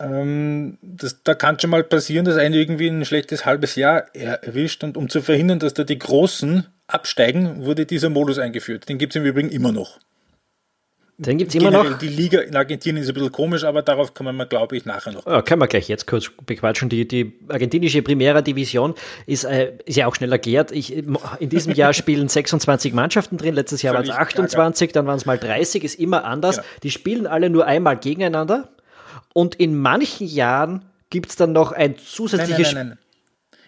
ähm, 0.00 0.78
das, 0.82 1.22
da 1.22 1.34
kann 1.34 1.58
schon 1.58 1.70
mal 1.70 1.84
passieren, 1.84 2.24
dass 2.24 2.36
einer 2.36 2.56
irgendwie 2.56 2.88
ein 2.88 3.04
schlechtes 3.04 3.46
halbes 3.46 3.76
Jahr 3.76 4.14
erwischt 4.14 4.82
und 4.84 4.96
um 4.96 5.08
zu 5.08 5.22
verhindern, 5.22 5.58
dass 5.58 5.74
da 5.74 5.84
die 5.84 5.98
Großen 5.98 6.66
absteigen, 6.86 7.64
wurde 7.64 7.86
dieser 7.86 8.10
Modus 8.10 8.38
eingeführt. 8.38 8.88
Den 8.88 8.98
gibt 8.98 9.14
es 9.14 9.16
im 9.20 9.24
Übrigen 9.24 9.50
immer 9.50 9.72
noch. 9.72 9.98
Den 11.16 11.38
gibt 11.38 11.50
es 11.50 11.54
immer 11.54 11.70
noch. 11.70 11.96
Die 11.98 12.08
Liga 12.08 12.40
in 12.40 12.56
Argentinien 12.56 13.00
ist 13.02 13.08
ein 13.08 13.14
bisschen 13.14 13.30
komisch, 13.30 13.62
aber 13.62 13.82
darauf 13.82 14.14
kommen 14.14 14.36
wir, 14.36 14.46
glaube 14.46 14.76
ich, 14.76 14.84
nachher 14.84 15.12
noch. 15.12 15.24
Ja, 15.26 15.42
können 15.42 15.60
wir 15.60 15.68
gleich 15.68 15.88
jetzt 15.88 16.08
kurz 16.08 16.28
bequatschen. 16.44 16.88
Die, 16.88 17.06
die 17.06 17.34
argentinische 17.48 18.02
Primera 18.02 18.42
Division 18.42 18.94
ist, 19.26 19.44
äh, 19.44 19.74
ist 19.84 19.96
ja 19.96 20.08
auch 20.08 20.16
schnell 20.16 20.32
erklärt. 20.32 20.72
Ich, 20.72 20.92
in 20.96 21.48
diesem 21.48 21.72
Jahr 21.74 21.92
spielen 21.94 22.28
26 22.28 22.92
Mannschaften 22.94 23.36
drin. 23.36 23.54
Letztes 23.54 23.82
Jahr 23.82 23.94
waren 23.94 24.02
es 24.02 24.10
28, 24.10 24.90
dann 24.90 25.06
waren 25.06 25.16
es 25.16 25.24
mal 25.24 25.38
30, 25.38 25.84
ist 25.84 26.00
immer 26.00 26.24
anders. 26.24 26.56
Genau. 26.56 26.68
Die 26.82 26.90
spielen 26.90 27.28
alle 27.28 27.48
nur 27.48 27.64
einmal 27.64 27.96
gegeneinander. 27.96 28.73
Und 29.34 29.56
in 29.56 29.76
manchen 29.76 30.26
Jahren 30.26 30.86
gibt 31.10 31.28
es 31.28 31.36
dann 31.36 31.52
noch 31.52 31.72
ein 31.72 31.98
zusätzliches. 31.98 32.72
Nein, 32.72 32.74
nein, 32.74 32.86
nein, 32.88 32.88
nein. 32.88 32.98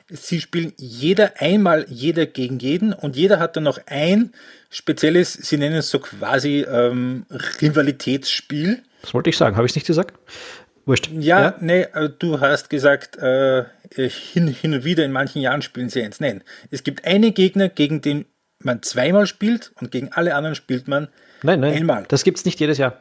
Sie 0.08 0.40
spielen 0.40 0.72
jeder 0.76 1.40
einmal 1.40 1.84
jeder 1.88 2.26
gegen 2.26 2.60
jeden 2.60 2.92
und 2.92 3.16
jeder 3.16 3.40
hat 3.40 3.56
dann 3.56 3.64
noch 3.64 3.80
ein 3.86 4.32
spezielles, 4.70 5.32
sie 5.32 5.56
nennen 5.56 5.74
es 5.74 5.90
so 5.90 5.98
quasi 5.98 6.60
ähm, 6.60 7.26
Rivalitätsspiel. 7.60 8.82
Das 9.02 9.14
wollte 9.14 9.30
ich 9.30 9.36
sagen, 9.36 9.56
habe 9.56 9.66
ich 9.66 9.72
es 9.72 9.76
nicht 9.76 9.86
gesagt? 9.86 10.16
Wurscht. 10.84 11.10
Ja, 11.12 11.42
ja? 11.42 11.56
nee, 11.60 11.82
äh, 11.82 12.08
du 12.16 12.40
hast 12.40 12.70
gesagt, 12.70 13.16
äh, 13.16 13.64
hin, 13.96 14.46
hin 14.46 14.74
und 14.74 14.84
wieder 14.84 15.04
in 15.04 15.10
manchen 15.10 15.42
Jahren 15.42 15.62
spielen 15.62 15.88
sie 15.88 16.04
eins. 16.04 16.20
Nein, 16.20 16.44
es 16.70 16.84
gibt 16.84 17.04
einen 17.04 17.34
Gegner, 17.34 17.68
gegen 17.68 18.00
den 18.00 18.26
man 18.62 18.82
zweimal 18.82 19.26
spielt 19.26 19.72
und 19.80 19.90
gegen 19.90 20.12
alle 20.12 20.36
anderen 20.36 20.54
spielt 20.54 20.86
man 20.86 21.08
nein, 21.42 21.58
nein, 21.58 21.74
einmal. 21.74 22.04
Das 22.06 22.22
gibt 22.22 22.38
es 22.38 22.44
nicht 22.44 22.60
jedes 22.60 22.78
Jahr. 22.78 23.00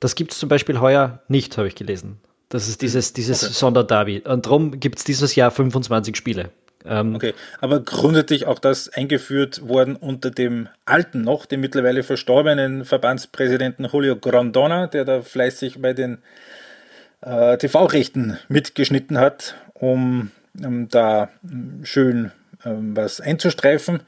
Das 0.00 0.14
gibt 0.14 0.32
es 0.32 0.38
zum 0.38 0.48
Beispiel 0.48 0.80
heuer 0.80 1.20
nicht, 1.28 1.58
habe 1.58 1.68
ich 1.68 1.74
gelesen. 1.74 2.20
Das 2.48 2.68
ist 2.68 2.82
dieses, 2.82 3.12
dieses 3.12 3.42
okay. 3.42 3.52
Sonderderby. 3.52 4.20
Und 4.20 4.46
darum 4.46 4.80
gibt 4.80 4.98
es 4.98 5.04
dieses 5.04 5.34
Jahr 5.34 5.50
25 5.50 6.16
Spiele. 6.16 6.50
Ähm, 6.84 7.16
okay, 7.16 7.34
aber 7.60 7.80
grundsätzlich 7.80 8.46
auch 8.46 8.58
das 8.58 8.88
eingeführt 8.88 9.66
worden 9.68 9.96
unter 9.96 10.30
dem 10.30 10.68
alten 10.84 11.22
noch, 11.22 11.44
dem 11.44 11.60
mittlerweile 11.60 12.02
verstorbenen 12.02 12.84
Verbandspräsidenten 12.84 13.84
Julio 13.84 14.16
Grondona, 14.16 14.86
der 14.86 15.04
da 15.04 15.20
fleißig 15.20 15.82
bei 15.82 15.92
den 15.92 16.18
äh, 17.20 17.58
TV-Rechten 17.58 18.38
mitgeschnitten 18.48 19.18
hat, 19.18 19.56
um, 19.74 20.30
um 20.62 20.88
da 20.88 21.30
schön 21.82 22.30
ähm, 22.64 22.96
was 22.96 23.20
einzustreifen. 23.20 24.00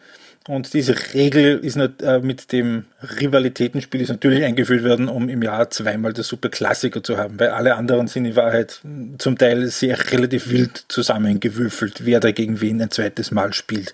Und 0.48 0.72
diese 0.72 0.94
Regel 1.12 1.58
ist 1.58 1.76
nicht, 1.76 2.00
äh, 2.00 2.18
mit 2.20 2.50
dem 2.52 2.86
Rivalitätenspiel 3.20 4.00
ist 4.00 4.08
natürlich 4.08 4.42
eingeführt 4.42 4.84
worden, 4.84 5.08
um 5.08 5.28
im 5.28 5.42
Jahr 5.42 5.68
zweimal 5.68 6.14
das 6.14 6.28
Superklassiker 6.28 7.02
zu 7.02 7.18
haben, 7.18 7.38
weil 7.38 7.50
alle 7.50 7.76
anderen 7.76 8.08
sind 8.08 8.24
in 8.24 8.36
Wahrheit 8.36 8.80
zum 9.18 9.36
Teil 9.36 9.66
sehr 9.68 10.12
relativ 10.12 10.48
wild 10.48 10.86
zusammengewürfelt, 10.88 12.06
wer 12.06 12.20
da 12.20 12.32
gegen 12.32 12.60
wen 12.62 12.80
ein 12.80 12.90
zweites 12.90 13.30
Mal 13.32 13.52
spielt. 13.52 13.92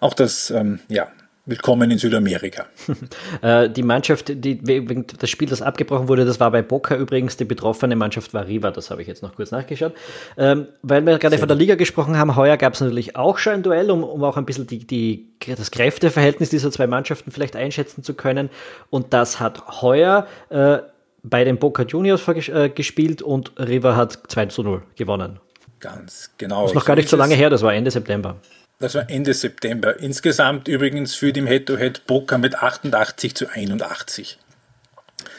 Auch 0.00 0.14
das, 0.14 0.50
ähm, 0.50 0.80
ja, 0.88 1.08
Willkommen 1.48 1.90
in 1.90 1.96
Südamerika. 1.96 2.66
Äh, 3.40 3.70
die 3.70 3.82
Mannschaft, 3.82 4.28
die, 4.28 4.66
wegen 4.66 5.06
das 5.18 5.30
Spiel, 5.30 5.48
das 5.48 5.62
abgebrochen 5.62 6.08
wurde, 6.08 6.24
das 6.24 6.40
war 6.40 6.50
bei 6.50 6.60
Boca 6.60 6.96
übrigens. 6.96 7.36
Die 7.36 7.44
betroffene 7.44 7.94
Mannschaft 7.94 8.34
war 8.34 8.46
Riva, 8.46 8.70
das 8.70 8.90
habe 8.90 9.00
ich 9.00 9.08
jetzt 9.08 9.22
noch 9.22 9.36
kurz 9.36 9.50
nachgeschaut. 9.50 9.92
Ähm, 10.36 10.66
weil 10.82 11.06
wir 11.06 11.18
gerade 11.18 11.34
Sehr 11.34 11.38
von 11.38 11.48
der 11.48 11.56
Liga 11.56 11.76
gesprochen 11.76 12.18
haben, 12.18 12.34
heuer 12.34 12.56
gab 12.56 12.74
es 12.74 12.80
natürlich 12.80 13.16
auch 13.16 13.38
schon 13.38 13.54
ein 13.54 13.62
Duell, 13.62 13.90
um, 13.90 14.02
um 14.02 14.24
auch 14.24 14.36
ein 14.36 14.44
bisschen 14.44 14.66
die, 14.66 14.86
die, 14.86 15.28
das 15.46 15.70
Kräfteverhältnis 15.70 16.50
dieser 16.50 16.72
zwei 16.72 16.86
Mannschaften 16.86 17.30
vielleicht 17.30 17.54
einschätzen 17.54 18.02
zu 18.02 18.14
können. 18.14 18.50
Und 18.90 19.12
das 19.12 19.38
hat 19.38 19.82
heuer 19.82 20.26
äh, 20.50 20.78
bei 21.22 21.44
den 21.44 21.58
Boca 21.58 21.84
Juniors 21.84 22.26
äh, 22.28 22.70
gespielt 22.70 23.22
und 23.22 23.52
Riva 23.58 23.94
hat 23.94 24.18
2 24.28 24.46
zu 24.46 24.62
0 24.64 24.82
gewonnen. 24.96 25.38
Ganz 25.80 26.30
genau. 26.36 26.62
Das 26.62 26.72
ist 26.72 26.74
noch 26.74 26.84
gar 26.84 26.96
nicht 26.96 27.08
so 27.08 27.16
lange 27.16 27.36
her, 27.36 27.50
das 27.50 27.62
war 27.62 27.72
Ende 27.72 27.90
September. 27.90 28.36
Das 28.78 28.94
war 28.94 29.10
Ende 29.10 29.34
September. 29.34 29.98
Insgesamt 29.98 30.68
übrigens 30.68 31.14
für 31.14 31.32
den 31.32 31.46
Head-to-Head 31.46 32.06
Boca 32.06 32.38
mit 32.38 32.54
88 32.54 33.34
zu 33.34 33.48
81. 33.48 34.38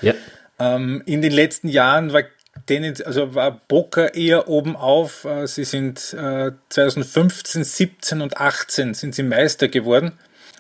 Ja. 0.02 0.14
Ähm, 0.60 1.02
in 1.06 1.22
den 1.22 1.32
letzten 1.32 1.70
Jahren 1.70 2.12
war 2.12 2.24
denen, 2.68 2.96
also 3.06 3.36
war 3.36 3.62
Boca 3.68 4.08
eher 4.08 4.50
oben 4.50 4.76
auf. 4.76 5.24
Äh, 5.24 5.48
sie 5.48 5.64
sind 5.64 6.14
äh, 6.14 6.52
2015, 6.70 7.64
17 7.64 8.22
und 8.22 8.38
18 8.38 8.94
sind 8.94 9.16
sie 9.16 9.24
Meister 9.24 9.70
geworden. 9.70 10.12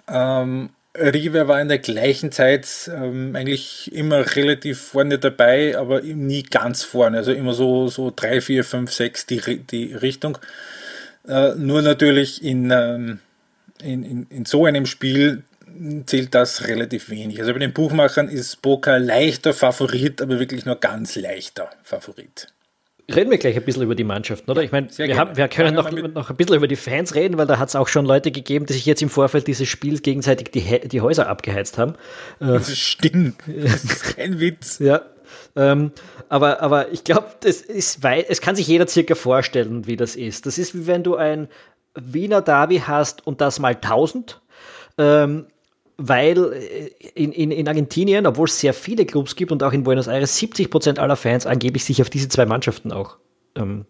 Ähm, 0.07 0.69
River 0.97 1.47
war 1.47 1.61
in 1.61 1.67
der 1.67 1.79
gleichen 1.79 2.31
Zeit 2.31 2.89
ähm, 2.93 3.35
eigentlich 3.35 3.93
immer 3.93 4.35
relativ 4.35 4.79
vorne 4.81 5.19
dabei, 5.19 5.77
aber 5.77 6.01
nie 6.01 6.43
ganz 6.43 6.83
vorne. 6.83 7.17
Also 7.17 7.31
immer 7.31 7.53
so, 7.53 7.89
so 7.89 8.11
3, 8.13 8.41
4, 8.41 8.63
5, 8.63 8.91
6 8.91 9.25
die, 9.27 9.59
die 9.59 9.93
Richtung. 9.93 10.37
Äh, 11.27 11.55
nur 11.55 11.81
natürlich 11.81 12.43
in, 12.43 12.71
ähm, 12.71 13.19
in, 13.81 14.03
in, 14.03 14.27
in 14.29 14.45
so 14.45 14.65
einem 14.65 14.85
Spiel 14.85 15.43
zählt 16.05 16.33
das 16.35 16.67
relativ 16.67 17.09
wenig. 17.09 17.39
Also 17.39 17.53
bei 17.53 17.59
den 17.59 17.73
Buchmachern 17.73 18.27
ist 18.27 18.61
Boca 18.61 18.97
leichter 18.97 19.53
Favorit, 19.53 20.21
aber 20.21 20.39
wirklich 20.39 20.65
nur 20.65 20.75
ganz 20.75 21.15
leichter 21.15 21.69
Favorit. 21.83 22.47
Reden 23.13 23.31
wir 23.31 23.39
gleich 23.39 23.55
ein 23.55 23.63
bisschen 23.63 23.81
über 23.81 23.95
die 23.95 24.03
Mannschaften, 24.03 24.51
oder? 24.51 24.61
Ich 24.61 24.71
meine, 24.71 24.87
wir, 24.95 25.17
haben, 25.17 25.35
wir, 25.35 25.47
können 25.47 25.73
noch, 25.73 25.89
noch 25.91 26.29
ein 26.29 26.35
bisschen 26.35 26.55
über 26.55 26.67
die 26.67 26.75
Fans 26.75 27.15
reden, 27.15 27.39
weil 27.39 27.47
da 27.47 27.57
hat 27.57 27.69
es 27.69 27.75
auch 27.75 27.87
schon 27.87 28.05
Leute 28.05 28.31
gegeben, 28.31 28.67
die 28.67 28.73
sich 28.73 28.85
jetzt 28.85 29.01
im 29.01 29.09
Vorfeld 29.09 29.47
dieses 29.47 29.67
Spiels 29.67 30.03
gegenseitig 30.03 30.51
die, 30.51 30.87
die 30.87 31.01
Häuser 31.01 31.27
abgeheizt 31.27 31.79
haben. 31.79 31.95
Das 32.39 32.77
stimmt. 32.77 33.41
Das 33.47 33.83
ist 33.83 34.15
kein 34.15 34.39
Witz. 34.39 34.77
Ja, 34.77 35.01
ähm, 35.55 35.91
aber, 36.29 36.61
aber 36.61 36.91
ich 36.91 37.03
glaube, 37.03 37.27
es 37.43 38.41
kann 38.41 38.55
sich 38.55 38.67
jeder 38.67 38.87
circa 38.87 39.15
vorstellen, 39.15 39.87
wie 39.87 39.97
das 39.97 40.15
ist. 40.15 40.45
Das 40.45 40.57
ist 40.57 40.75
wie 40.75 40.87
wenn 40.87 41.03
du 41.03 41.15
ein 41.15 41.47
Wiener 41.95 42.41
Derby 42.41 42.79
hast 42.85 43.25
und 43.25 43.41
das 43.41 43.59
mal 43.59 43.75
1000. 43.75 44.41
Ähm, 44.97 45.47
weil 45.99 46.53
äh, 46.53 46.89
in, 47.13 47.31
in, 47.31 47.51
in 47.51 47.67
Argentinien, 47.67 48.25
obwohl 48.25 48.47
es 48.47 48.59
sehr 48.59 48.73
viele 48.73 49.05
Clubs 49.05 49.35
gibt 49.35 49.51
und 49.51 49.61
auch 49.63 49.73
in 49.73 49.83
Buenos 49.83 50.07
Aires, 50.07 50.37
70 50.37 50.71
Prozent 50.71 50.99
aller 50.99 51.17
Fans 51.17 51.45
angeblich 51.45 51.83
sich 51.83 52.01
auf 52.01 52.09
diese 52.09 52.29
zwei 52.29 52.45
Mannschaften 52.45 52.91
auch 52.91 53.17
ähm, 53.55 53.85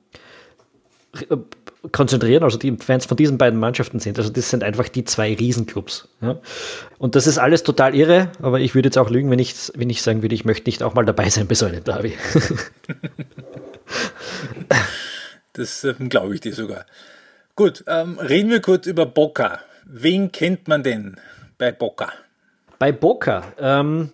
konzentrieren, 1.92 2.44
also 2.44 2.58
die 2.58 2.76
Fans 2.78 3.06
von 3.06 3.16
diesen 3.16 3.38
beiden 3.38 3.60
Mannschaften 3.60 4.00
sind. 4.00 4.18
Also 4.18 4.30
das 4.30 4.50
sind 4.50 4.64
einfach 4.64 4.90
die 4.90 5.06
zwei 5.06 5.34
Riesenclubs. 5.34 6.10
Ja. 6.22 6.38
Und 6.98 7.16
das 7.16 7.26
ist 7.26 7.38
alles 7.38 7.64
total 7.64 7.96
irre, 7.96 8.32
aber 8.42 8.60
ich 8.60 8.76
würde 8.76 8.88
jetzt 8.88 8.98
auch 8.98 9.10
lügen, 9.10 9.32
wenn 9.32 9.40
ich, 9.40 9.56
wenn 9.76 9.90
ich 9.90 10.02
sagen 10.02 10.22
würde, 10.22 10.36
ich 10.36 10.44
möchte 10.44 10.68
nicht 10.68 10.84
auch 10.84 10.94
mal 10.94 11.06
dabei 11.06 11.30
sein 11.30 11.48
bei 11.48 11.56
so 11.56 11.66
einem 11.66 11.84
Derby. 11.84 12.14
das 15.54 15.84
äh, 15.86 15.94
glaube 15.94 16.36
ich 16.36 16.42
dir 16.42 16.54
sogar. 16.54 16.86
Gut, 17.56 17.84
ähm, 17.88 18.20
reden 18.20 18.50
wir 18.50 18.62
kurz 18.62 18.86
über 18.86 19.06
Boca. 19.06 19.60
Wen 19.86 20.32
kennt 20.32 20.68
man 20.68 20.84
denn 20.84 21.16
bei 21.58 21.72
Boca? 21.72 22.12
Bei 22.78 22.92
Boca, 22.92 23.54
ähm, 23.58 24.12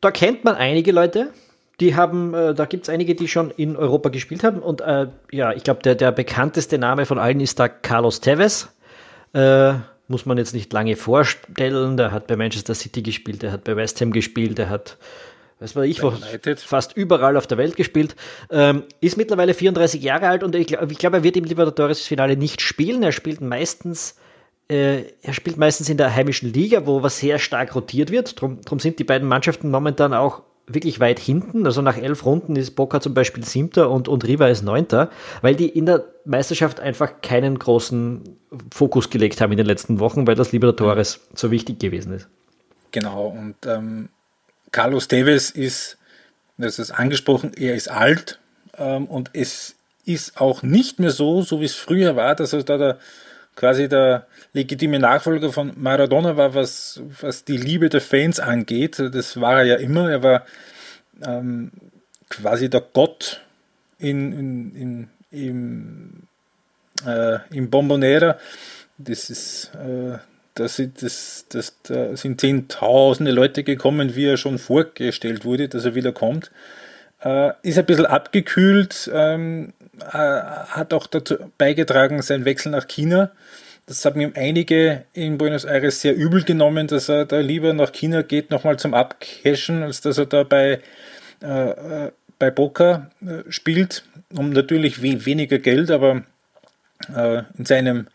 da 0.00 0.12
kennt 0.12 0.44
man 0.44 0.54
einige 0.54 0.92
Leute. 0.92 1.32
Die 1.80 1.94
haben, 1.94 2.34
äh, 2.34 2.54
da 2.54 2.64
gibt 2.64 2.84
es 2.84 2.88
einige, 2.88 3.14
die 3.14 3.28
schon 3.28 3.50
in 3.52 3.76
Europa 3.76 4.08
gespielt 4.08 4.42
haben. 4.42 4.60
Und 4.60 4.80
äh, 4.80 5.06
ja, 5.30 5.52
ich 5.52 5.62
glaube, 5.62 5.82
der, 5.82 5.94
der 5.94 6.12
bekannteste 6.12 6.78
Name 6.78 7.06
von 7.06 7.18
allen 7.18 7.40
ist 7.40 7.60
da 7.60 7.68
Carlos 7.68 8.20
Tevez. 8.20 8.68
Äh, 9.32 9.74
muss 10.08 10.26
man 10.26 10.38
jetzt 10.38 10.54
nicht 10.54 10.72
lange 10.72 10.96
vorstellen. 10.96 11.96
Der 11.96 12.12
hat 12.12 12.26
bei 12.26 12.36
Manchester 12.36 12.74
City 12.74 13.02
gespielt, 13.02 13.42
der 13.42 13.52
hat 13.52 13.64
bei 13.64 13.76
West 13.76 14.00
Ham 14.00 14.10
gespielt, 14.10 14.58
der 14.58 14.70
hat, 14.70 14.96
was 15.60 15.76
weiß 15.76 15.86
ich, 15.86 16.00
fast 16.60 16.96
überall 16.96 17.36
auf 17.36 17.46
der 17.46 17.58
Welt 17.58 17.76
gespielt. 17.76 18.16
Ähm, 18.50 18.84
ist 19.00 19.16
mittlerweile 19.16 19.54
34 19.54 20.02
Jahre 20.02 20.28
alt 20.28 20.42
und 20.42 20.54
ich 20.54 20.66
glaube, 20.66 20.86
glaub, 20.86 21.12
er 21.12 21.22
wird 21.22 21.36
im 21.36 21.44
Libertadores-Finale 21.44 22.36
nicht 22.36 22.62
spielen. 22.62 23.02
Er 23.02 23.12
spielt 23.12 23.40
meistens 23.40 24.16
äh, 24.70 25.04
er 25.22 25.32
spielt 25.32 25.56
meistens 25.56 25.88
in 25.88 25.96
der 25.96 26.14
heimischen 26.14 26.52
Liga, 26.52 26.86
wo 26.86 27.02
was 27.02 27.18
sehr 27.18 27.38
stark 27.38 27.74
rotiert 27.74 28.10
wird. 28.10 28.42
Darum 28.42 28.78
sind 28.78 28.98
die 28.98 29.04
beiden 29.04 29.26
Mannschaften 29.26 29.70
momentan 29.70 30.12
auch 30.12 30.42
wirklich 30.68 31.00
weit 31.00 31.18
hinten. 31.18 31.66
Also 31.66 31.82
nach 31.82 31.96
elf 31.96 32.24
Runden 32.24 32.56
ist 32.56 32.72
Boca 32.72 33.00
zum 33.00 33.14
Beispiel 33.14 33.44
siebter 33.44 33.90
und, 33.90 34.08
und 34.08 34.26
Riva 34.26 34.48
ist 34.48 34.62
neunter, 34.62 35.10
weil 35.42 35.54
die 35.54 35.68
in 35.68 35.86
der 35.86 36.04
Meisterschaft 36.24 36.80
einfach 36.80 37.20
keinen 37.22 37.58
großen 37.58 38.22
Fokus 38.72 39.10
gelegt 39.10 39.40
haben 39.40 39.52
in 39.52 39.58
den 39.58 39.66
letzten 39.66 40.00
Wochen, 40.00 40.26
weil 40.26 40.34
das 40.34 40.52
Libertadores 40.52 41.20
so 41.34 41.50
wichtig 41.50 41.78
gewesen 41.78 42.12
ist. 42.12 42.28
Genau, 42.90 43.26
und 43.26 43.56
ähm, 43.66 44.08
Carlos 44.72 45.08
Tevez 45.08 45.50
ist, 45.50 45.98
das 46.56 46.78
ist 46.78 46.90
angesprochen, 46.90 47.52
er 47.54 47.74
ist 47.74 47.90
alt 47.90 48.38
ähm, 48.76 49.06
und 49.06 49.30
es 49.32 49.76
ist 50.04 50.40
auch 50.40 50.62
nicht 50.62 50.98
mehr 50.98 51.10
so, 51.10 51.42
so 51.42 51.60
wie 51.60 51.66
es 51.66 51.74
früher 51.74 52.16
war, 52.16 52.34
dass 52.34 52.52
er 52.52 52.62
da 52.62 52.78
der 52.78 52.98
quasi 53.58 53.88
der 53.88 54.26
legitime 54.52 54.98
Nachfolger 54.98 55.52
von 55.52 55.72
Maradona 55.76 56.36
war, 56.36 56.54
was, 56.54 57.02
was 57.20 57.44
die 57.44 57.56
Liebe 57.56 57.88
der 57.88 58.00
Fans 58.00 58.40
angeht. 58.40 58.98
Das 58.98 59.40
war 59.40 59.58
er 59.58 59.64
ja 59.64 59.74
immer. 59.76 60.10
Er 60.10 60.22
war 60.22 60.46
ähm, 61.22 61.70
quasi 62.28 62.70
der 62.70 62.82
Gott 62.92 63.42
in, 63.98 64.32
in, 64.32 64.74
in, 64.74 65.08
im, 65.30 66.22
äh, 67.06 67.38
im 67.50 67.70
Bombonera. 67.70 68.38
Das 68.98 69.30
ist, 69.30 69.72
äh, 69.74 70.18
das, 70.54 70.82
das, 71.00 71.46
das, 71.48 71.76
da 71.84 72.16
sind 72.16 72.40
zehntausende 72.40 73.30
Leute 73.30 73.62
gekommen, 73.62 74.16
wie 74.16 74.26
er 74.26 74.36
schon 74.36 74.58
vorgestellt 74.58 75.44
wurde, 75.44 75.68
dass 75.68 75.84
er 75.84 75.94
wieder 75.94 76.12
kommt. 76.12 76.50
Äh, 77.22 77.52
ist 77.62 77.78
ein 77.78 77.86
bisschen 77.86 78.06
abgekühlt, 78.06 79.10
ähm, 79.12 79.72
äh, 80.00 80.18
hat 80.18 80.92
auch 80.92 81.06
dazu 81.06 81.36
beigetragen, 81.58 82.22
sein 82.22 82.44
Wechsel 82.44 82.70
nach 82.70 82.86
China. 82.86 83.32
Das 83.88 84.04
haben 84.04 84.20
ihm 84.20 84.32
einige 84.36 85.06
in 85.14 85.38
Buenos 85.38 85.64
Aires 85.64 86.02
sehr 86.02 86.14
übel 86.14 86.44
genommen, 86.44 86.88
dass 86.88 87.08
er 87.08 87.24
da 87.24 87.38
lieber 87.38 87.72
nach 87.72 87.90
China 87.90 88.20
geht, 88.20 88.50
nochmal 88.50 88.78
zum 88.78 88.92
Abcashen, 88.92 89.82
als 89.82 90.02
dass 90.02 90.18
er 90.18 90.26
da 90.26 90.42
bei, 90.42 90.80
äh, 91.42 91.70
äh 91.70 92.12
bei 92.38 92.50
Boca 92.50 93.10
äh, 93.22 93.50
spielt. 93.50 94.04
Um 94.36 94.50
natürlich 94.50 95.02
we 95.02 95.24
weniger 95.24 95.58
Geld, 95.58 95.90
aber 95.90 96.22
äh, 97.16 97.42
in 97.56 97.64
seinem 97.64 98.08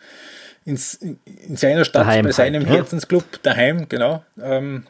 in, 0.64 0.80
in 1.26 1.58
seiner 1.58 1.86
Stadt, 1.86 2.04
daheim 2.04 2.26
bei 2.26 2.32
seinem 2.32 2.68
halt, 2.68 2.78
Herzensclub, 2.78 3.42
daheim, 3.42 3.90
genau. 3.90 4.24
Ähm, 4.40 4.86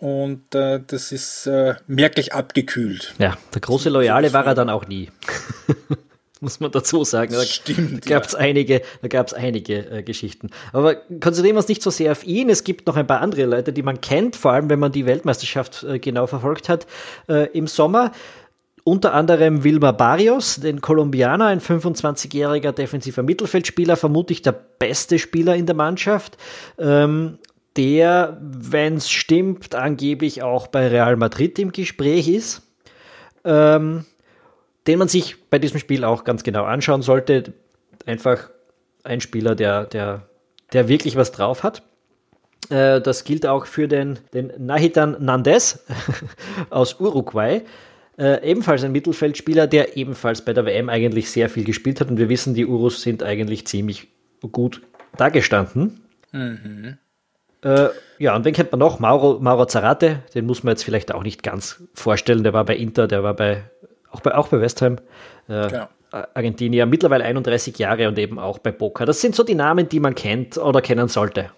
und 0.00 0.52
äh, 0.56 0.80
das 0.84 1.12
ist 1.12 1.46
äh, 1.46 1.76
merklich 1.86 2.34
abgekühlt. 2.34 3.14
Ja, 3.18 3.38
der 3.54 3.60
große 3.60 3.88
Loyale 3.88 4.32
war 4.32 4.44
er 4.46 4.54
dann 4.54 4.68
auch 4.68 4.88
nie. 4.88 5.10
muss 6.44 6.60
man 6.60 6.70
dazu 6.70 7.02
sagen. 7.02 7.32
Da 7.32 7.42
Stimmt. 7.42 8.06
Gab 8.06 8.24
es 8.26 8.32
ja. 8.32 8.38
einige, 8.38 8.82
da 9.02 9.08
gab 9.08 9.26
es 9.26 9.34
einige 9.34 9.90
äh, 9.90 10.02
Geschichten. 10.02 10.50
Aber 10.72 10.94
konzentrieren 10.94 11.56
wir 11.56 11.60
uns 11.60 11.68
nicht 11.68 11.82
so 11.82 11.90
sehr 11.90 12.12
auf 12.12 12.24
ihn. 12.24 12.48
Es 12.48 12.62
gibt 12.62 12.86
noch 12.86 12.96
ein 12.96 13.06
paar 13.06 13.20
andere 13.20 13.46
Leute, 13.46 13.72
die 13.72 13.82
man 13.82 14.00
kennt, 14.00 14.36
vor 14.36 14.52
allem 14.52 14.70
wenn 14.70 14.78
man 14.78 14.92
die 14.92 15.06
Weltmeisterschaft 15.06 15.82
äh, 15.82 15.98
genau 15.98 16.26
verfolgt 16.28 16.68
hat 16.68 16.86
äh, 17.28 17.48
im 17.52 17.66
Sommer. 17.66 18.12
Unter 18.86 19.14
anderem 19.14 19.64
Wilma 19.64 19.92
Barrios, 19.92 20.56
den 20.56 20.82
Kolumbianer, 20.82 21.46
ein 21.46 21.60
25-jähriger 21.60 22.72
defensiver 22.72 23.22
Mittelfeldspieler, 23.22 23.96
vermutlich 23.96 24.42
der 24.42 24.52
beste 24.52 25.18
Spieler 25.18 25.56
in 25.56 25.64
der 25.64 25.74
Mannschaft. 25.74 26.36
Ähm, 26.78 27.38
der, 27.76 28.38
wenn 28.40 28.96
es 28.96 29.10
stimmt, 29.10 29.74
angeblich 29.74 30.42
auch 30.42 30.66
bei 30.68 30.86
Real 30.86 31.16
Madrid 31.16 31.58
im 31.58 31.72
Gespräch 31.72 32.28
ist, 32.28 32.62
ähm, 33.44 34.04
den 34.86 34.98
man 34.98 35.08
sich 35.08 35.48
bei 35.48 35.58
diesem 35.58 35.78
Spiel 35.78 36.04
auch 36.04 36.24
ganz 36.24 36.42
genau 36.42 36.64
anschauen 36.64 37.02
sollte. 37.02 37.52
Einfach 38.06 38.50
ein 39.02 39.20
Spieler, 39.20 39.54
der, 39.54 39.84
der, 39.84 40.28
der 40.72 40.88
wirklich 40.88 41.16
was 41.16 41.32
drauf 41.32 41.62
hat. 41.62 41.82
Äh, 42.70 43.00
das 43.00 43.24
gilt 43.24 43.46
auch 43.46 43.66
für 43.66 43.88
den, 43.88 44.18
den 44.32 44.52
Nahitan 44.58 45.16
Nandes 45.20 45.84
aus 46.70 47.00
Uruguay. 47.00 47.62
Äh, 48.16 48.48
ebenfalls 48.48 48.84
ein 48.84 48.92
Mittelfeldspieler, 48.92 49.66
der 49.66 49.96
ebenfalls 49.96 50.44
bei 50.44 50.52
der 50.52 50.64
WM 50.64 50.88
eigentlich 50.88 51.30
sehr 51.30 51.48
viel 51.48 51.64
gespielt 51.64 52.00
hat. 52.00 52.08
Und 52.08 52.18
wir 52.18 52.28
wissen, 52.28 52.54
die 52.54 52.66
Urus 52.66 53.02
sind 53.02 53.22
eigentlich 53.22 53.66
ziemlich 53.66 54.08
gut 54.52 54.82
dagestanden. 55.16 56.02
Mhm. 56.32 56.98
Äh, 57.62 57.88
ja, 58.18 58.36
und 58.36 58.44
wen 58.44 58.54
kennt 58.54 58.70
man 58.70 58.78
noch? 58.78 59.00
Mauro, 59.00 59.40
Mauro 59.40 59.66
Zarate, 59.66 60.22
den 60.34 60.46
muss 60.46 60.62
man 60.62 60.72
jetzt 60.72 60.84
vielleicht 60.84 61.12
auch 61.12 61.22
nicht 61.22 61.42
ganz 61.42 61.82
vorstellen. 61.94 62.44
Der 62.44 62.52
war 62.52 62.64
bei 62.64 62.76
Inter, 62.76 63.08
der 63.08 63.22
war 63.22 63.34
bei, 63.34 63.64
auch 64.14 64.20
bei, 64.20 64.34
auch 64.34 64.48
bei 64.48 64.60
West 64.60 64.82
Ham. 64.82 64.98
Äh, 65.48 65.68
genau. 65.68 65.88
Argentinier, 66.10 66.86
mittlerweile 66.86 67.24
31 67.24 67.76
Jahre 67.76 68.06
und 68.06 68.16
eben 68.18 68.38
auch 68.38 68.58
bei 68.58 68.70
Boca. 68.70 69.04
Das 69.04 69.20
sind 69.20 69.34
so 69.34 69.42
die 69.42 69.56
Namen, 69.56 69.88
die 69.88 69.98
man 69.98 70.14
kennt 70.14 70.56
oder 70.56 70.80
kennen 70.80 71.08
sollte. 71.08 71.50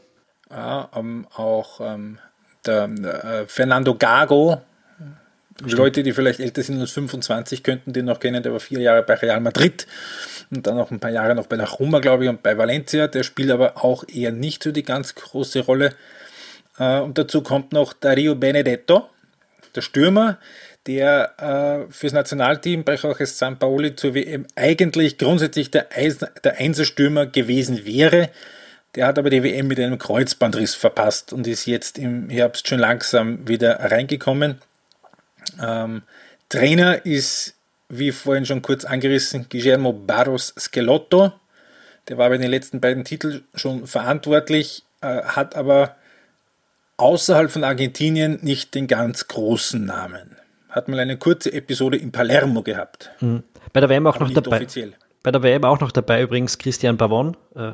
Ja, 0.50 0.88
ähm, 0.96 1.26
auch 1.34 1.80
ähm, 1.82 2.18
der 2.64 2.84
äh, 2.84 3.46
Fernando 3.46 3.94
Gago, 3.94 4.62
Stimmt. 5.58 5.72
Leute, 5.72 6.02
die 6.02 6.12
vielleicht 6.12 6.40
älter 6.40 6.62
sind 6.62 6.80
als 6.80 6.90
25, 6.92 7.62
könnten 7.62 7.94
den 7.94 8.04
noch 8.04 8.20
kennen. 8.20 8.42
Der 8.42 8.52
war 8.52 8.60
vier 8.60 8.80
Jahre 8.80 9.02
bei 9.02 9.14
Real 9.14 9.40
Madrid 9.40 9.86
und 10.50 10.66
dann 10.66 10.76
noch 10.76 10.90
ein 10.90 11.00
paar 11.00 11.10
Jahre 11.10 11.34
noch 11.34 11.46
bei 11.46 11.56
der 11.56 11.68
Roma, 11.68 12.00
glaube 12.00 12.24
ich, 12.24 12.30
und 12.30 12.42
bei 12.42 12.58
Valencia. 12.58 13.08
Der 13.08 13.22
spielt 13.22 13.50
aber 13.50 13.82
auch 13.82 14.04
eher 14.06 14.32
nicht 14.32 14.62
so 14.62 14.70
die 14.70 14.82
ganz 14.82 15.14
große 15.14 15.60
Rolle. 15.60 15.94
Äh, 16.78 17.00
und 17.00 17.16
dazu 17.16 17.42
kommt 17.42 17.72
noch 17.72 17.94
Dario 17.94 18.34
Benedetto, 18.34 19.08
der 19.74 19.80
Stürmer, 19.80 20.38
der 20.86 21.86
äh, 21.88 21.92
fürs 21.92 22.12
Nationalteam 22.12 22.84
bei 22.84 22.94
Jorge 22.94 23.26
San 23.26 23.58
Paoli 23.58 23.96
zur 23.96 24.14
WM 24.14 24.46
eigentlich 24.54 25.18
grundsätzlich 25.18 25.70
der, 25.70 25.88
Eis, 25.94 26.18
der 26.18 26.58
Einserstürmer 26.58 27.26
gewesen 27.26 27.84
wäre. 27.84 28.30
Der 28.94 29.06
hat 29.06 29.18
aber 29.18 29.30
die 29.30 29.42
WM 29.42 29.66
mit 29.66 29.78
einem 29.78 29.98
Kreuzbandriss 29.98 30.74
verpasst 30.74 31.32
und 31.32 31.46
ist 31.46 31.66
jetzt 31.66 31.98
im 31.98 32.30
Herbst 32.30 32.68
schon 32.68 32.78
langsam 32.78 33.46
wieder 33.46 33.78
reingekommen. 33.90 34.58
Ähm, 35.60 36.02
Trainer 36.48 37.04
ist, 37.04 37.54
wie 37.88 38.12
vorhin 38.12 38.46
schon 38.46 38.62
kurz 38.62 38.84
angerissen, 38.84 39.46
Guillermo 39.50 39.92
Barros 39.92 40.54
Schelotto. 40.56 41.32
Der 42.08 42.18
war 42.18 42.28
bei 42.28 42.38
den 42.38 42.50
letzten 42.50 42.80
beiden 42.80 43.04
Titeln 43.04 43.44
schon 43.54 43.86
verantwortlich, 43.86 44.84
äh, 45.00 45.22
hat 45.22 45.56
aber 45.56 45.96
außerhalb 46.96 47.50
von 47.50 47.64
Argentinien 47.64 48.38
nicht 48.42 48.74
den 48.74 48.86
ganz 48.86 49.26
großen 49.26 49.84
Namen. 49.84 50.36
Hat 50.76 50.88
mal 50.88 51.00
eine 51.00 51.16
kurze 51.16 51.54
Episode 51.54 51.96
in 51.96 52.12
Palermo 52.12 52.60
gehabt. 52.62 53.10
Mhm. 53.20 53.44
Bei 53.72 53.80
der 53.80 53.88
WM 53.88 54.06
auch 54.06 54.20
noch 54.20 54.30
dabei. 54.30 54.56
Offiziell. 54.56 54.92
Bei 55.22 55.30
der 55.30 55.42
WM 55.42 55.64
auch 55.64 55.80
noch 55.80 55.90
dabei 55.90 56.20
übrigens 56.20 56.58
Christian 56.58 56.98
Pavon, 56.98 57.34
äh, 57.54 57.72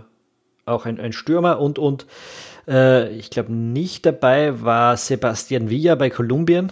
auch 0.67 0.87
ein, 0.87 1.01
ein, 1.01 1.13
Stürmer 1.13 1.59
und, 1.59 1.81
und 1.81 2.07
äh, 2.69 3.13
ich 3.17 3.31
glaube 3.31 3.53
nicht 3.53 4.07
dabei 4.07 4.63
war 4.63 4.97
Sebastian 4.97 5.69
Villa 5.69 5.97
bei 5.97 6.11
Kolumbien. 6.11 6.71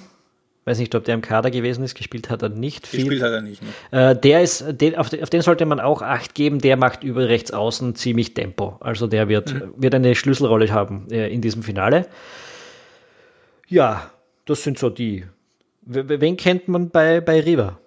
Weiß 0.67 0.79
nicht, 0.79 0.95
ob 0.95 1.03
der 1.03 1.15
im 1.15 1.21
Kader 1.21 1.51
gewesen 1.51 1.83
ist, 1.83 1.97
gespielt 1.97 2.31
hat 2.31 2.43
er 2.43 2.49
nicht 2.49 2.87
viel. 2.87 3.01
Gespielt 3.01 3.23
hat 3.23 3.33
er 3.33 3.43
nicht. 3.43 3.61
Ne? 3.91 4.11
Äh, 4.11 4.15
der 4.15 4.41
ist, 4.43 4.65
den, 4.81 4.95
auf, 4.95 5.09
den, 5.09 5.25
auf, 5.25 5.31
den 5.31 5.43
sollte 5.43 5.67
man 5.67 5.81
auch 5.81 6.01
Acht 6.01 6.37
geben, 6.37 6.61
der 6.61 6.77
macht 6.77 7.03
über 7.03 7.29
rechts 7.29 7.51
außen 7.51 7.97
ziemlich 7.97 8.35
Tempo. 8.35 8.77
Also 8.79 9.09
der 9.09 9.29
wird, 9.29 9.53
mhm. 9.53 9.75
wird 9.79 9.97
eine 9.97 10.15
Schlüsselrolle 10.15 10.71
haben 10.71 11.09
äh, 11.11 11.27
in 11.27 11.41
diesem 11.41 11.65
Finale. 11.65 12.07
Ja, 13.67 14.13
das 14.45 14.63
sind 14.63 14.79
so 14.79 14.91
die. 14.91 15.25
Wen 15.93 16.37
kennt 16.37 16.69
man 16.69 16.91
bei, 16.91 17.21
bei 17.21 17.41
River? 17.41 17.81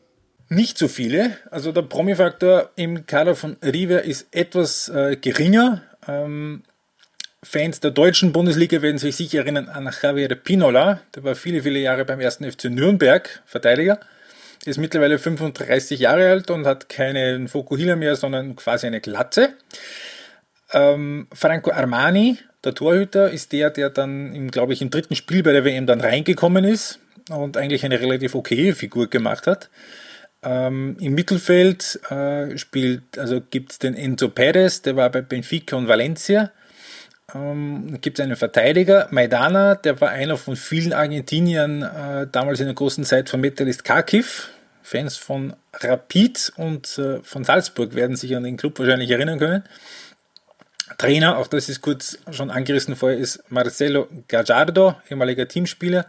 Nicht 0.49 0.77
so 0.77 0.89
viele. 0.89 1.37
Also 1.51 1.71
der 1.71 1.83
Promi-Faktor 1.83 2.69
im 2.75 3.05
Kader 3.05 3.33
von 3.33 3.55
River 3.63 4.03
ist 4.03 4.27
etwas 4.31 4.89
äh, 4.89 5.15
geringer. 5.15 5.83
Ähm, 6.05 6.63
Fans 7.41 7.79
der 7.79 7.91
deutschen 7.91 8.33
Bundesliga 8.33 8.81
werden 8.81 8.97
sich 8.97 9.15
sicher 9.15 9.39
erinnern 9.39 9.69
an 9.69 9.89
Javier 10.01 10.35
Pinola. 10.35 10.99
Der 11.15 11.23
war 11.23 11.35
viele, 11.35 11.63
viele 11.63 11.79
Jahre 11.79 12.03
beim 12.03 12.19
ersten 12.19 12.49
FC 12.49 12.65
Nürnberg 12.65 13.41
Verteidiger. 13.45 14.01
Ist 14.65 14.79
mittlerweile 14.79 15.17
35 15.17 16.01
Jahre 16.01 16.29
alt 16.29 16.51
und 16.51 16.65
hat 16.65 16.89
keinen 16.89 17.47
Fokuhila 17.47 17.95
mehr, 17.95 18.17
sondern 18.17 18.57
quasi 18.57 18.85
eine 18.85 18.99
Glatze. 18.99 19.53
Ähm, 20.73 21.27
Franco 21.33 21.71
Armani, 21.71 22.37
der 22.65 22.73
Torhüter, 22.73 23.31
ist 23.31 23.53
der, 23.53 23.69
der 23.69 23.89
dann, 23.89 24.51
glaube 24.51 24.73
ich, 24.73 24.81
im 24.81 24.89
dritten 24.89 25.15
Spiel 25.15 25.41
bei 25.41 25.53
der 25.53 25.63
WM 25.63 25.85
dann 25.85 26.01
reingekommen 26.01 26.65
ist 26.65 26.99
und 27.29 27.57
eigentlich 27.57 27.85
eine 27.85 27.99
relativ 27.99 28.35
okaye 28.35 28.73
Figur 28.73 29.09
gemacht 29.09 29.47
hat. 29.47 29.69
Ähm, 30.43 30.97
Im 30.99 31.13
Mittelfeld 31.13 31.99
äh, 32.09 32.57
spielt, 32.57 33.17
also 33.17 33.41
gibt 33.41 33.71
es 33.71 33.79
den 33.79 33.95
Enzo 33.95 34.29
Perez, 34.29 34.81
der 34.81 34.95
war 34.95 35.09
bei 35.09 35.21
Benfica 35.21 35.75
und 35.75 35.87
Valencia. 35.87 36.51
Ähm, 37.33 37.99
gibt 38.01 38.19
es 38.19 38.23
einen 38.23 38.35
Verteidiger, 38.35 39.07
Maidana, 39.11 39.75
der 39.75 40.01
war 40.01 40.09
einer 40.09 40.37
von 40.37 40.55
vielen 40.55 40.91
Argentiniern 40.91 41.81
äh, 41.81 42.27
damals 42.29 42.59
in 42.59 42.65
der 42.65 42.75
großen 42.75 43.05
Zeit 43.05 43.29
von 43.29 43.39
Metalist 43.39 43.83
Kharkiv. 43.83 44.49
Fans 44.85 45.15
von 45.15 45.55
Rapid 45.73 46.51
und 46.57 46.97
äh, 46.97 47.23
von 47.23 47.45
Salzburg 47.45 47.95
werden 47.95 48.17
sich 48.17 48.35
an 48.35 48.43
den 48.43 48.57
Club 48.57 48.77
wahrscheinlich 48.79 49.09
erinnern 49.09 49.39
können. 49.39 49.63
Trainer, 50.97 51.37
auch 51.37 51.47
das 51.47 51.69
ist 51.69 51.81
kurz 51.81 52.19
schon 52.31 52.51
angerissen 52.51 52.97
vorher, 52.97 53.17
ist 53.17 53.43
Marcelo 53.49 54.07
Gallardo, 54.27 54.95
ehemaliger 55.09 55.47
Teamspieler. 55.47 56.05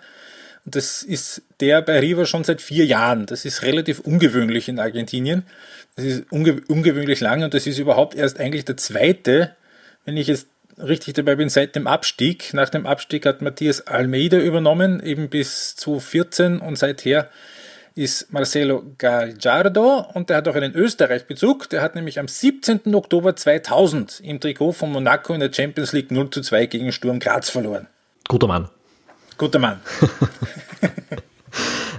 Das 0.66 1.02
ist 1.02 1.42
der 1.60 1.82
bei 1.82 2.00
River 2.00 2.24
schon 2.24 2.44
seit 2.44 2.62
vier 2.62 2.86
Jahren. 2.86 3.26
Das 3.26 3.44
ist 3.44 3.62
relativ 3.62 4.00
ungewöhnlich 4.00 4.68
in 4.68 4.78
Argentinien. 4.78 5.44
Das 5.96 6.04
ist 6.04 6.32
unge 6.32 6.62
ungewöhnlich 6.68 7.20
lang 7.20 7.42
und 7.42 7.54
das 7.54 7.66
ist 7.66 7.78
überhaupt 7.78 8.14
erst 8.14 8.40
eigentlich 8.40 8.64
der 8.64 8.76
zweite, 8.76 9.54
wenn 10.04 10.16
ich 10.16 10.26
jetzt 10.26 10.46
richtig 10.78 11.14
dabei 11.14 11.36
bin, 11.36 11.48
seit 11.48 11.76
dem 11.76 11.86
Abstieg. 11.86 12.52
Nach 12.54 12.68
dem 12.68 12.86
Abstieg 12.86 13.26
hat 13.26 13.42
Matthias 13.42 13.86
Almeida 13.86 14.38
übernommen, 14.38 15.02
eben 15.02 15.28
bis 15.28 15.76
2014 15.76 16.58
und 16.58 16.76
seither 16.76 17.30
ist 17.94 18.32
Marcelo 18.32 18.82
Gallardo 18.98 20.04
und 20.14 20.28
der 20.28 20.38
hat 20.38 20.48
auch 20.48 20.56
einen 20.56 20.74
Österreich-Bezug. 20.74 21.70
Der 21.70 21.80
hat 21.80 21.94
nämlich 21.94 22.18
am 22.18 22.26
17. 22.26 22.92
Oktober 22.94 23.36
2000 23.36 24.20
im 24.20 24.40
Trikot 24.40 24.72
von 24.72 24.90
Monaco 24.90 25.32
in 25.32 25.40
der 25.40 25.52
Champions 25.52 25.92
League 25.92 26.10
0 26.10 26.30
zu 26.30 26.40
2 26.40 26.66
gegen 26.66 26.90
Sturm 26.90 27.20
Graz 27.20 27.50
verloren. 27.50 27.86
Guter 28.26 28.48
Mann. 28.48 28.68
Guter 29.36 29.58
Mann. 29.58 29.80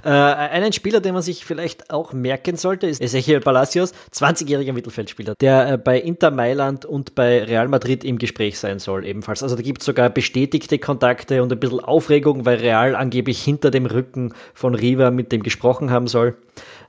Äh, 0.06 0.10
einen 0.10 0.72
Spieler, 0.72 1.00
den 1.00 1.14
man 1.14 1.22
sich 1.22 1.44
vielleicht 1.44 1.90
auch 1.90 2.12
merken 2.12 2.56
sollte, 2.56 2.86
ist 2.86 3.00
Ezequiel 3.02 3.40
Palacios, 3.40 3.92
20-jähriger 4.14 4.72
Mittelfeldspieler, 4.72 5.34
der 5.40 5.72
äh, 5.72 5.78
bei 5.78 5.98
Inter 5.98 6.30
Mailand 6.30 6.84
und 6.84 7.16
bei 7.16 7.42
Real 7.42 7.66
Madrid 7.66 8.04
im 8.04 8.18
Gespräch 8.18 8.60
sein 8.60 8.78
soll, 8.78 9.04
ebenfalls. 9.04 9.42
Also 9.42 9.56
da 9.56 9.62
gibt 9.62 9.80
es 9.80 9.86
sogar 9.86 10.08
bestätigte 10.08 10.78
Kontakte 10.78 11.42
und 11.42 11.50
ein 11.50 11.58
bisschen 11.58 11.80
Aufregung, 11.80 12.44
weil 12.46 12.58
Real 12.58 12.94
angeblich 12.94 13.42
hinter 13.42 13.72
dem 13.72 13.86
Rücken 13.86 14.32
von 14.54 14.76
Riva 14.76 15.10
mit 15.10 15.32
dem 15.32 15.42
gesprochen 15.42 15.90
haben 15.90 16.06
soll. 16.06 16.36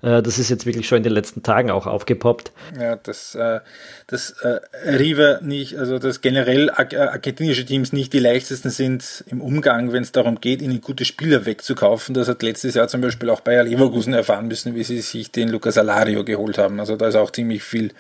Äh, 0.01 0.21
das 0.21 0.39
ist 0.39 0.49
jetzt 0.49 0.65
wirklich 0.65 0.88
schon 0.88 0.97
in 0.97 1.03
den 1.03 1.13
letzten 1.13 1.43
Tagen 1.43 1.71
auch 1.71 1.88
aufgepoppt. 1.88 2.51
Ja, 2.79 2.95
das, 2.95 3.36
äh, 3.36 3.60
äh, 4.41 4.60
River 4.86 5.41
nicht, 5.41 5.77
also 5.77 5.99
dass 5.99 6.21
generell 6.21 6.69
argentinische 6.69 7.65
Teams 7.65 7.93
nicht 7.93 8.13
die 8.13 8.19
leichtesten 8.19 8.69
sind 8.69 9.23
im 9.27 9.41
Umgang, 9.41 9.91
wenn 9.91 10.03
es 10.03 10.12
darum 10.12 10.39
geht, 10.39 10.62
ihnen 10.62 10.81
gute 10.81 11.05
Spieler 11.05 11.45
wegzukaufen. 11.45 12.13
Das 12.13 12.27
hat 12.27 12.43
letztes 12.43 12.75
Jahr 12.75 12.88
zum 12.88 13.01
Beispiel 13.01 13.29
auch 13.29 13.41
Bayer 13.41 13.63
Leverkusen 13.63 14.13
erfahren 14.13 14.47
müssen, 14.47 14.75
wie 14.75 14.83
sie 14.83 15.01
sich 15.01 15.31
den 15.31 15.49
Lucas 15.49 15.77
Alario 15.77 16.23
geholt 16.23 16.57
haben. 16.57 16.79
Also 16.79 16.95
da 16.95 17.07
ist 17.07 17.15
auch 17.15 17.31
ziemlich 17.31 17.63
viel 17.63 17.91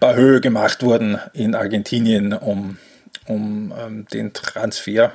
bei 0.00 0.14
Höhe 0.14 0.40
gemacht 0.40 0.82
worden 0.82 1.18
in 1.32 1.54
Argentinien, 1.54 2.32
um, 2.32 2.78
um 3.26 3.72
ähm, 3.78 4.06
den 4.12 4.32
Transfer 4.32 5.12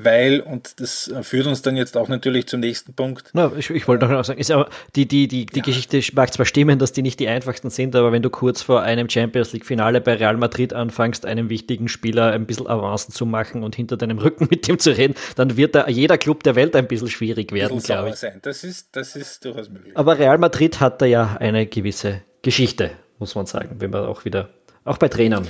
weil, 0.00 0.38
und 0.38 0.80
das 0.80 1.12
führt 1.22 1.48
uns 1.48 1.62
dann 1.62 1.76
jetzt 1.76 1.96
auch 1.96 2.06
natürlich 2.06 2.46
zum 2.46 2.60
nächsten 2.60 2.94
Punkt. 2.94 3.30
Na, 3.32 3.50
ich, 3.58 3.68
ich 3.68 3.88
wollte 3.88 4.06
noch 4.06 4.24
sagen, 4.24 4.38
ist 4.38 4.52
aber 4.52 4.68
die, 4.94 5.08
die, 5.08 5.26
die, 5.26 5.44
die 5.44 5.58
ja. 5.58 5.64
Geschichte 5.64 6.00
mag 6.14 6.32
zwar 6.32 6.46
stimmen, 6.46 6.78
dass 6.78 6.92
die 6.92 7.02
nicht 7.02 7.18
die 7.18 7.26
einfachsten 7.26 7.68
sind, 7.68 7.96
aber 7.96 8.12
wenn 8.12 8.22
du 8.22 8.30
kurz 8.30 8.62
vor 8.62 8.82
einem 8.82 9.10
Champions 9.10 9.52
League-Finale 9.52 10.00
bei 10.00 10.14
Real 10.14 10.36
Madrid 10.36 10.72
anfängst, 10.72 11.26
einem 11.26 11.50
wichtigen 11.50 11.88
Spieler 11.88 12.30
ein 12.30 12.46
bisschen 12.46 12.68
Avancen 12.68 13.12
zu 13.12 13.26
machen 13.26 13.64
und 13.64 13.74
hinter 13.74 13.96
deinem 13.96 14.18
Rücken 14.18 14.46
mit 14.50 14.68
dem 14.68 14.78
zu 14.78 14.96
reden, 14.96 15.14
dann 15.34 15.56
wird 15.56 15.74
da 15.74 15.88
jeder 15.88 16.16
Club 16.16 16.44
der 16.44 16.54
Welt 16.54 16.76
ein 16.76 16.86
bisschen 16.86 17.08
schwierig 17.08 17.50
werden, 17.50 17.80
glaube 17.80 18.10
ich. 18.10 18.14
Sein. 18.14 18.38
Das 18.42 18.62
ist, 18.62 18.90
das 18.92 19.16
ist 19.16 19.44
durchaus 19.44 19.68
möglich. 19.68 19.96
Aber 19.96 20.16
Real 20.16 20.38
Madrid 20.38 20.78
hat 20.78 21.02
da 21.02 21.06
ja 21.06 21.36
eine 21.40 21.66
gewisse 21.66 22.22
Geschichte, 22.42 22.92
muss 23.18 23.34
man 23.34 23.46
sagen, 23.46 23.80
wenn 23.80 23.90
man 23.90 24.04
auch 24.04 24.24
wieder, 24.24 24.50
auch 24.84 24.98
bei 24.98 25.08
Trainern. 25.08 25.48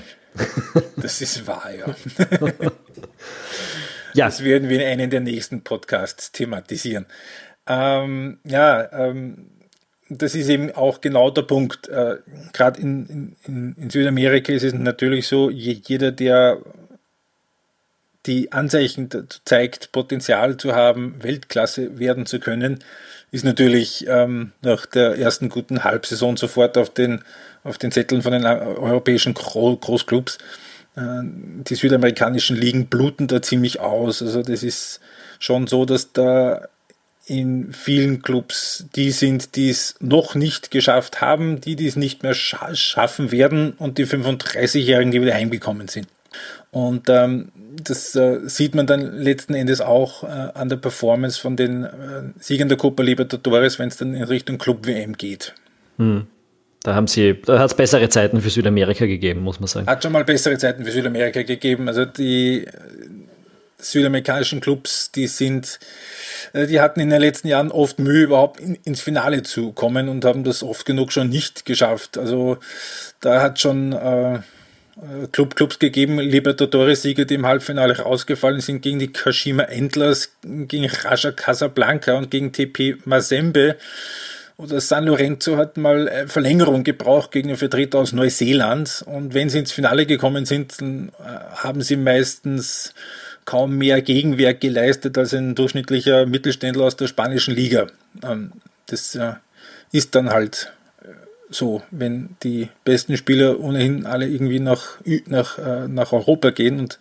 Das 0.96 1.20
ist 1.20 1.46
wahr, 1.46 1.68
ja. 1.70 1.94
Ja. 4.14 4.26
Das 4.26 4.44
werden 4.44 4.68
wir 4.68 4.80
in 4.80 4.86
einem 4.86 5.10
der 5.10 5.20
nächsten 5.20 5.62
Podcasts 5.62 6.32
thematisieren. 6.32 7.06
Ähm, 7.66 8.38
ja, 8.44 8.90
ähm, 8.92 9.50
das 10.08 10.34
ist 10.34 10.48
eben 10.48 10.74
auch 10.74 11.00
genau 11.00 11.30
der 11.30 11.42
Punkt. 11.42 11.88
Äh, 11.88 12.16
Gerade 12.52 12.80
in, 12.80 13.36
in, 13.44 13.74
in, 13.78 13.90
Südamerika 13.90 14.52
ist 14.52 14.62
es 14.62 14.72
natürlich 14.72 15.28
so, 15.28 15.50
jeder, 15.50 16.12
der 16.12 16.58
die 18.26 18.52
Anzeichen 18.52 19.08
zeigt, 19.44 19.92
Potenzial 19.92 20.56
zu 20.56 20.74
haben, 20.74 21.22
Weltklasse 21.22 21.98
werden 21.98 22.26
zu 22.26 22.40
können, 22.40 22.82
ist 23.30 23.44
natürlich 23.44 24.06
ähm, 24.08 24.52
nach 24.62 24.86
der 24.86 25.18
ersten 25.18 25.50
guten 25.50 25.84
Halbsaison 25.84 26.36
sofort 26.36 26.78
auf 26.78 26.90
den, 26.90 27.22
auf 27.62 27.78
den 27.78 27.92
Zetteln 27.92 28.22
von 28.22 28.32
den 28.32 28.44
europäischen 28.44 29.34
Großclubs. 29.34 30.36
Äh, 30.36 30.67
die 31.00 31.74
südamerikanischen 31.74 32.56
Ligen 32.56 32.86
bluten 32.86 33.26
da 33.28 33.42
ziemlich 33.42 33.80
aus. 33.80 34.22
Also 34.22 34.42
das 34.42 34.62
ist 34.62 35.00
schon 35.38 35.66
so, 35.66 35.84
dass 35.84 36.12
da 36.12 36.68
in 37.26 37.72
vielen 37.72 38.22
Clubs 38.22 38.86
die 38.96 39.10
sind, 39.10 39.54
die 39.54 39.68
es 39.68 39.96
noch 40.00 40.34
nicht 40.34 40.70
geschafft 40.70 41.20
haben, 41.20 41.60
die, 41.60 41.76
die 41.76 41.86
es 41.86 41.96
nicht 41.96 42.22
mehr 42.22 42.34
scha 42.34 42.74
schaffen 42.74 43.30
werden 43.30 43.72
und 43.72 43.98
die 43.98 44.06
35-Jährigen, 44.06 45.10
die 45.12 45.20
wieder 45.20 45.34
heimgekommen 45.34 45.88
sind. 45.88 46.08
Und 46.70 47.08
ähm, 47.08 47.52
das 47.82 48.14
äh, 48.16 48.40
sieht 48.44 48.74
man 48.74 48.86
dann 48.86 49.18
letzten 49.18 49.54
Endes 49.54 49.80
auch 49.80 50.24
äh, 50.24 50.26
an 50.26 50.68
der 50.68 50.76
Performance 50.76 51.40
von 51.40 51.56
den 51.56 51.84
äh, 51.84 51.90
Siegern 52.38 52.68
der 52.68 52.78
Copa 52.78 53.02
Libertadores, 53.02 53.78
wenn 53.78 53.88
es 53.88 53.96
dann 53.96 54.14
in 54.14 54.22
Richtung 54.22 54.58
Club 54.58 54.86
WM 54.86 55.14
geht. 55.14 55.54
Hm. 55.96 56.26
Da 56.82 56.94
haben 56.94 57.06
sie, 57.08 57.40
da 57.44 57.58
hat 57.58 57.70
es 57.70 57.76
bessere 57.76 58.08
Zeiten 58.08 58.40
für 58.40 58.50
Südamerika 58.50 59.06
gegeben, 59.06 59.40
muss 59.40 59.58
man 59.60 59.66
sagen. 59.66 59.86
Hat 59.86 60.02
schon 60.02 60.12
mal 60.12 60.24
bessere 60.24 60.56
Zeiten 60.58 60.84
für 60.84 60.92
Südamerika 60.92 61.42
gegeben. 61.42 61.88
Also 61.88 62.04
die 62.04 62.66
südamerikanischen 63.78 64.60
Clubs, 64.60 65.12
die 65.12 65.26
sind, 65.26 65.78
äh, 66.52 66.66
die 66.66 66.80
hatten 66.80 67.00
in 67.00 67.10
den 67.10 67.20
letzten 67.20 67.48
Jahren 67.48 67.70
oft 67.70 67.98
Mühe, 67.98 68.24
überhaupt 68.24 68.60
in, 68.60 68.76
ins 68.84 69.00
Finale 69.00 69.42
zu 69.42 69.72
kommen 69.72 70.08
und 70.08 70.24
haben 70.24 70.44
das 70.44 70.62
oft 70.62 70.84
genug 70.84 71.12
schon 71.12 71.28
nicht 71.28 71.64
geschafft. 71.64 72.18
Also 72.18 72.58
da 73.20 73.40
hat 73.40 73.60
schon 73.60 73.92
äh, 73.92 74.40
Club 75.30 75.54
Clubs 75.54 75.78
gegeben, 75.78 76.18
Libertadores-Sieger, 76.18 77.24
die 77.24 77.34
im 77.34 77.46
Halbfinale 77.46 77.98
rausgefallen 77.98 78.60
sind 78.60 78.82
gegen 78.82 78.98
die 78.98 79.12
Kashima 79.12 79.62
Endlers, 79.64 80.32
gegen 80.42 80.86
Raja 80.86 81.30
Casablanca 81.30 82.18
und 82.18 82.30
gegen 82.30 82.52
TP 82.52 82.96
Mazembe. 83.04 83.76
Oder 84.58 84.80
San 84.80 85.04
Lorenzo 85.04 85.56
hat 85.56 85.76
mal 85.76 86.26
Verlängerung 86.26 86.82
gebraucht 86.82 87.30
gegen 87.30 87.46
den 87.46 87.56
Vertreter 87.56 88.00
aus 88.00 88.12
Neuseeland. 88.12 89.04
Und 89.06 89.32
wenn 89.32 89.48
sie 89.48 89.60
ins 89.60 89.70
Finale 89.70 90.04
gekommen 90.04 90.46
sind, 90.46 90.74
äh, 90.82 91.04
haben 91.54 91.80
sie 91.80 91.96
meistens 91.96 92.92
kaum 93.44 93.78
mehr 93.78 94.02
Gegenwehr 94.02 94.54
geleistet 94.54 95.16
als 95.16 95.32
ein 95.32 95.54
durchschnittlicher 95.54 96.26
Mittelständler 96.26 96.84
aus 96.84 96.96
der 96.96 97.06
spanischen 97.06 97.54
Liga. 97.54 97.86
Ähm, 98.24 98.50
das 98.86 99.14
äh, 99.14 99.34
ist 99.92 100.16
dann 100.16 100.30
halt 100.30 100.72
so, 101.48 101.82
wenn 101.92 102.30
die 102.42 102.68
besten 102.84 103.16
Spieler 103.16 103.60
ohnehin 103.60 104.06
alle 104.06 104.26
irgendwie 104.26 104.58
nach, 104.58 104.98
nach, 105.26 105.58
äh, 105.58 105.86
nach 105.86 106.12
Europa 106.12 106.50
gehen 106.50 106.80
und 106.80 106.98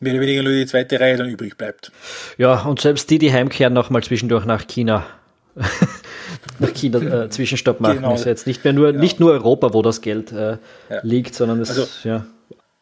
mehr 0.00 0.12
oder 0.12 0.20
weniger 0.20 0.42
nur 0.42 0.52
die 0.52 0.66
zweite 0.66 1.00
Reihe 1.00 1.16
dann 1.16 1.30
übrig 1.30 1.56
bleibt. 1.56 1.90
Ja, 2.36 2.60
und 2.60 2.82
selbst 2.82 3.08
die, 3.08 3.18
die 3.18 3.32
heimkehren, 3.32 3.72
nochmal 3.72 4.02
zwischendurch 4.02 4.44
nach 4.44 4.66
China. 4.66 5.06
nach 6.58 6.72
China 6.72 7.24
äh, 7.24 7.30
Zwischenstopp 7.30 7.80
machen. 7.80 7.96
Genau. 7.96 8.14
Ist 8.14 8.24
jetzt 8.24 8.46
nicht 8.46 8.64
mehr 8.64 8.72
nur, 8.72 8.92
ja. 8.92 8.98
nicht 8.98 9.20
nur 9.20 9.32
Europa, 9.32 9.72
wo 9.72 9.82
das 9.82 10.00
Geld 10.00 10.32
äh, 10.32 10.52
ja. 10.52 10.58
liegt, 11.02 11.34
sondern 11.34 11.60
es, 11.60 11.70
also, 11.70 11.86
ja. 12.04 12.26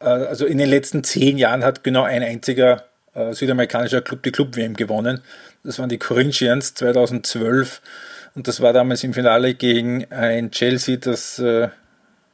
Äh, 0.00 0.05
also 0.05 0.46
in 0.46 0.59
den 0.59 0.68
letzten 0.68 1.05
zehn 1.05 1.38
Jahren 1.38 1.64
hat 1.64 1.85
genau 1.85 2.03
ein 2.03 2.22
einziger 2.22 2.85
äh, 3.14 3.33
südamerikanischer 3.33 4.03
Club 4.03 4.22
die 4.22 4.33
Club-WM 4.33 4.74
gewonnen. 4.74 5.20
Das 5.62 5.79
waren 5.79 5.88
die 5.88 5.98
Corinthians 5.98 6.74
2012 6.74 7.81
und 8.35 8.48
das 8.48 8.61
war 8.61 8.72
damals 8.72 9.05
im 9.05 9.14
Finale 9.14 9.55
gegen 9.55 10.11
ein 10.11 10.50
Chelsea, 10.50 10.96
das 10.96 11.38
äh, 11.38 11.68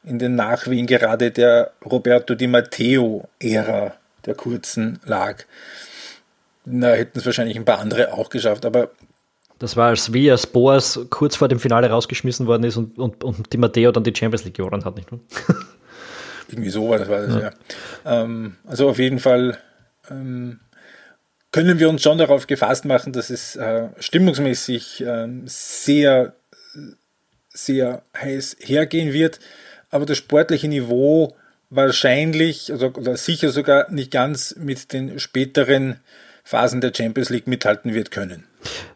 in 0.05 0.19
den 0.19 0.35
Nachwehen 0.35 0.87
gerade 0.87 1.31
der 1.31 1.73
Roberto 1.85 2.35
Di 2.35 2.47
Matteo-Ära 2.47 3.95
der 4.27 4.35
kurzen 4.35 4.99
lag. 5.05 5.45
Da 6.64 6.93
hätten 6.93 7.19
es 7.19 7.27
wahrscheinlich 7.27 7.57
ein 7.57 7.64
paar 7.64 7.79
andere 7.79 8.12
auch 8.12 8.31
geschafft, 8.31 8.64
aber. 8.64 8.90
Das 9.61 9.77
war, 9.77 9.88
als 9.88 10.12
Via 10.12 10.38
Spores 10.38 10.99
kurz 11.11 11.37
vor 11.37 11.46
dem 11.46 11.61
Finale 11.61 11.90
rausgeschmissen 11.90 12.46
worden 12.46 12.64
ist 12.64 12.79
und, 12.79 12.99
und, 12.99 13.23
und 13.23 13.53
Di 13.53 13.59
Matteo 13.59 13.92
dann 13.92 14.03
die 14.03 14.14
Champions 14.16 14.44
League 14.44 14.57
gewonnen 14.57 14.85
hat, 14.87 14.96
nicht 14.96 15.12
wahr? 15.12 15.20
Irgendwie 16.49 16.70
so 16.70 16.88
war 16.88 16.99
das, 16.99 17.09
war 17.09 17.20
das 17.20 17.35
ja. 17.35 17.40
ja. 17.40 18.23
Ähm, 18.23 18.57
also 18.66 18.88
auf 18.88 18.99
jeden 18.99 19.18
Fall 19.18 19.59
ähm, 20.11 20.61
können 21.53 21.79
wir 21.79 21.90
uns 21.90 22.03
schon 22.03 22.16
darauf 22.16 22.46
gefasst 22.46 22.87
machen, 22.87 23.12
dass 23.12 23.29
es 23.29 23.55
äh, 23.57 23.88
stimmungsmäßig 23.99 25.05
äh, 25.05 25.29
sehr, 25.44 26.33
sehr 27.51 28.03
heiß 28.16 28.57
hergehen 28.61 29.12
wird, 29.12 29.40
aber 29.90 30.07
das 30.07 30.16
sportliche 30.16 30.68
Niveau 30.68 31.37
wahrscheinlich 31.68 32.73
also, 32.73 32.87
oder 32.87 33.18
sicher 33.18 33.51
sogar 33.51 33.90
nicht 33.90 34.11
ganz 34.11 34.57
mit 34.57 34.94
den 34.94 35.18
späteren 35.18 36.01
Phasen 36.51 36.81
der 36.81 36.91
Champions 36.93 37.31
League 37.31 37.47
mithalten 37.47 37.95
wird 37.95 38.11
können. 38.11 38.45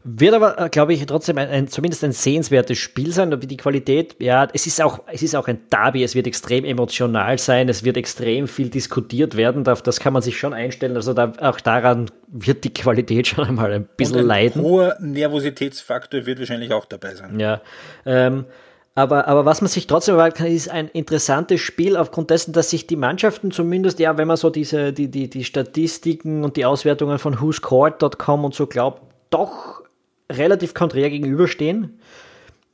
Wird 0.02 0.34
aber, 0.34 0.58
äh, 0.58 0.68
glaube 0.68 0.92
ich, 0.92 1.06
trotzdem 1.06 1.38
ein, 1.38 1.48
ein, 1.48 1.68
zumindest 1.68 2.02
ein 2.02 2.10
sehenswertes 2.10 2.78
Spiel 2.78 3.12
sein. 3.12 3.30
Wie 3.40 3.46
die 3.46 3.56
Qualität, 3.56 4.16
ja, 4.18 4.48
es 4.52 4.66
ist, 4.66 4.82
auch, 4.82 5.04
es 5.06 5.22
ist 5.22 5.36
auch 5.36 5.46
ein 5.46 5.60
Derby, 5.70 6.02
es 6.02 6.16
wird 6.16 6.26
extrem 6.26 6.64
emotional 6.64 7.38
sein, 7.38 7.68
es 7.68 7.84
wird 7.84 7.96
extrem 7.96 8.48
viel 8.48 8.70
diskutiert 8.70 9.36
werden. 9.36 9.62
Das 9.62 10.00
kann 10.00 10.12
man 10.12 10.20
sich 10.20 10.36
schon 10.36 10.52
einstellen. 10.52 10.96
Also 10.96 11.14
da, 11.14 11.32
auch 11.40 11.60
daran 11.60 12.10
wird 12.26 12.64
die 12.64 12.74
Qualität 12.74 13.28
schon 13.28 13.44
einmal 13.44 13.72
ein 13.72 13.88
bisschen 13.96 14.16
Und 14.16 14.22
ein 14.22 14.26
leiden. 14.26 14.60
Ein 14.60 14.64
hoher 14.64 14.96
Nervositätsfaktor 14.98 16.26
wird 16.26 16.40
wahrscheinlich 16.40 16.72
auch 16.72 16.86
dabei 16.86 17.14
sein. 17.14 17.38
Ja. 17.38 17.62
Ähm, 18.04 18.46
aber, 18.96 19.26
aber 19.26 19.44
was 19.44 19.60
man 19.60 19.68
sich 19.68 19.88
trotzdem 19.88 20.14
erwarten 20.14 20.38
kann, 20.38 20.46
ist 20.46 20.70
ein 20.70 20.88
interessantes 20.88 21.60
Spiel 21.60 21.96
aufgrund 21.96 22.30
dessen, 22.30 22.52
dass 22.52 22.70
sich 22.70 22.86
die 22.86 22.96
Mannschaften 22.96 23.50
zumindest, 23.50 23.98
ja, 23.98 24.16
wenn 24.18 24.28
man 24.28 24.36
so 24.36 24.50
diese, 24.50 24.92
die, 24.92 25.10
die, 25.10 25.28
die 25.28 25.44
Statistiken 25.44 26.44
und 26.44 26.56
die 26.56 26.64
Auswertungen 26.64 27.18
von 27.18 27.40
whoscored.com 27.40 28.44
und 28.44 28.54
so 28.54 28.68
glaubt, 28.68 29.02
doch 29.30 29.82
relativ 30.30 30.74
konträr 30.74 31.10
gegenüberstehen. 31.10 31.98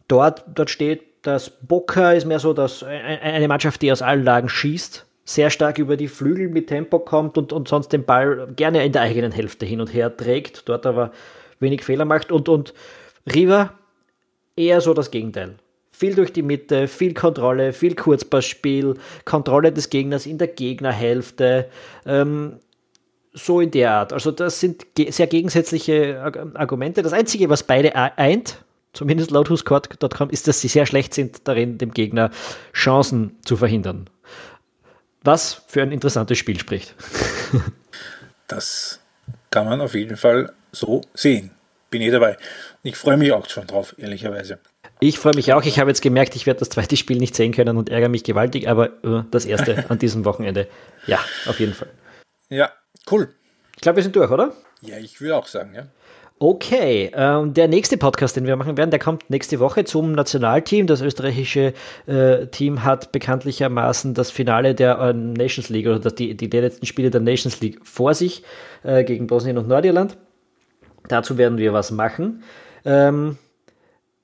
Dort, 0.09 0.45
dort 0.55 0.69
steht, 0.69 1.03
dass 1.23 1.51
Boca 1.51 2.13
ist 2.13 2.27
mehr 2.27 2.39
so 2.39 2.53
dass 2.53 2.83
eine 2.83 3.49
Mannschaft, 3.49 3.81
die 3.81 3.91
aus 3.91 4.03
allen 4.03 4.25
Lagen 4.25 4.49
schießt, 4.51 5.07
sehr 5.25 5.49
stark 5.49 5.79
über 5.79 5.97
die 5.97 6.09
Flügel 6.09 6.49
mit 6.49 6.67
Tempo 6.67 6.99
kommt 6.99 7.39
und, 7.39 7.53
und 7.53 7.69
sonst 7.69 7.93
den 7.93 8.05
Ball 8.05 8.49
gerne 8.57 8.85
in 8.85 8.93
der 8.93 9.03
eigenen 9.03 9.33
Hälfte 9.33 9.65
hin 9.65 9.81
und 9.81 9.93
her 9.93 10.15
trägt, 10.15 10.69
dort 10.69 10.85
aber 10.85 11.13
wenig 11.61 11.83
Fehler 11.83 12.05
macht 12.05 12.31
und, 12.31 12.49
und 12.49 12.75
Riva 13.33 13.73
eher 14.57 14.81
so 14.83 14.93
das 14.93 15.11
Gegenteil 15.11 15.55
viel 16.01 16.15
durch 16.15 16.33
die 16.33 16.41
Mitte, 16.41 16.89
viel 16.89 17.13
Kontrolle, 17.13 17.75
viel 17.75 17.95
Kurzpassspiel, 17.95 18.95
Kontrolle 19.27 19.71
des 19.71 19.91
Gegners 19.91 20.25
in 20.25 20.39
der 20.39 20.49
Gegnerhälfte. 20.49 21.69
Ähm, 22.07 22.57
so 23.35 23.61
in 23.61 23.71
der 23.71 23.93
Art. 23.93 24.15
Also 24.15 24.31
das 24.31 24.59
sind 24.59 24.87
sehr 24.97 25.27
gegensätzliche 25.27 26.21
Argumente. 26.55 27.03
Das 27.03 27.13
Einzige, 27.13 27.51
was 27.51 27.63
beide 27.63 27.95
eint, 27.95 28.65
zumindest 28.95 29.31
laut 29.31 29.51
whoscored.com, 29.51 30.31
ist, 30.31 30.49
dass 30.49 30.63
sie 30.63 30.69
sehr 30.69 30.87
schlecht 30.87 31.13
sind 31.13 31.47
darin, 31.47 31.77
dem 31.77 31.93
Gegner 31.93 32.31
Chancen 32.73 33.37
zu 33.45 33.59
verhindern. 33.59 34.09
Was 35.23 35.63
für 35.69 35.83
ein 35.83 35.93
interessantes 35.93 36.39
Spiel 36.39 36.59
spricht. 36.59 36.95
das 38.49 39.01
kann 39.51 39.67
man 39.67 39.83
auf 39.83 39.95
jeden 39.95 40.17
Fall 40.17 40.51
so 40.73 41.03
sehen. 41.13 41.51
Bin 41.91 42.01
ich 42.01 42.11
dabei. 42.11 42.39
Ich 42.83 42.97
freue 42.97 43.19
mich 43.19 43.33
auch 43.33 43.47
schon 43.51 43.67
drauf, 43.67 43.95
ehrlicherweise. 43.99 44.61
Ich 45.03 45.19
freue 45.19 45.35
mich 45.35 45.53
auch. 45.55 45.65
Ich 45.65 45.79
habe 45.79 45.91
jetzt 45.91 46.03
gemerkt, 46.03 46.37
ich 46.37 46.47
werde 46.47 46.61
das 46.61 46.69
zweite 46.69 46.97
Spiel 46.97 47.17
nicht 47.17 47.35
sehen 47.35 47.53
können 47.53 47.79
und 47.79 47.89
ärgere 47.89 48.11
mich 48.11 48.23
gewaltig, 48.23 48.69
aber 48.69 48.91
uh, 49.03 49.23
das 49.31 49.47
erste 49.47 49.89
an 49.91 49.99
diesem 49.99 50.27
Wochenende. 50.27 50.69
Ja, 51.07 51.19
auf 51.47 51.59
jeden 51.59 51.73
Fall. 51.73 51.89
Ja, 52.51 52.71
cool. 53.11 53.29
Ich 53.77 53.81
glaube, 53.81 53.97
wir 53.97 54.03
sind 54.03 54.15
durch, 54.15 54.31
oder? 54.31 54.53
Ja, 54.83 54.99
ich 54.99 55.21
würde 55.21 55.37
auch 55.37 55.47
sagen, 55.47 55.75
ja. 55.75 55.87
Okay, 56.39 57.11
ähm, 57.15 57.53
der 57.53 57.69
nächste 57.69 57.99
Podcast, 57.99 58.37
den 58.37 58.47
wir 58.47 58.57
machen 58.57 58.79
werden, 58.79 58.91
der 58.91 58.99
kommt 58.99 59.29
nächste 59.29 59.61
Woche 59.61 59.85
zum 59.85 60.13
Nationalteam. 60.13 60.87
Das 60.87 61.03
österreichische 61.03 61.75
äh, 62.07 62.47
Team 62.47 62.83
hat 62.83 63.13
bekanntlichermaßen 63.13 64.15
das 64.15 64.31
Finale 64.31 64.75
der 64.75 64.99
äh, 64.99 65.13
Nations 65.13 65.69
League 65.69 65.87
oder 65.87 66.11
die, 66.11 66.35
die 66.35 66.47
letzten 66.47 66.87
Spiele 66.87 67.11
der 67.11 67.21
Nations 67.21 67.61
League 67.61 67.81
vor 67.85 68.15
sich 68.15 68.43
äh, 68.83 69.05
gegen 69.05 69.27
Bosnien 69.27 69.59
und 69.59 69.69
Nordirland. 69.69 70.17
Dazu 71.09 71.37
werden 71.37 71.59
wir 71.59 71.75
was 71.75 71.91
machen. 71.91 72.43
Ähm, 72.87 73.37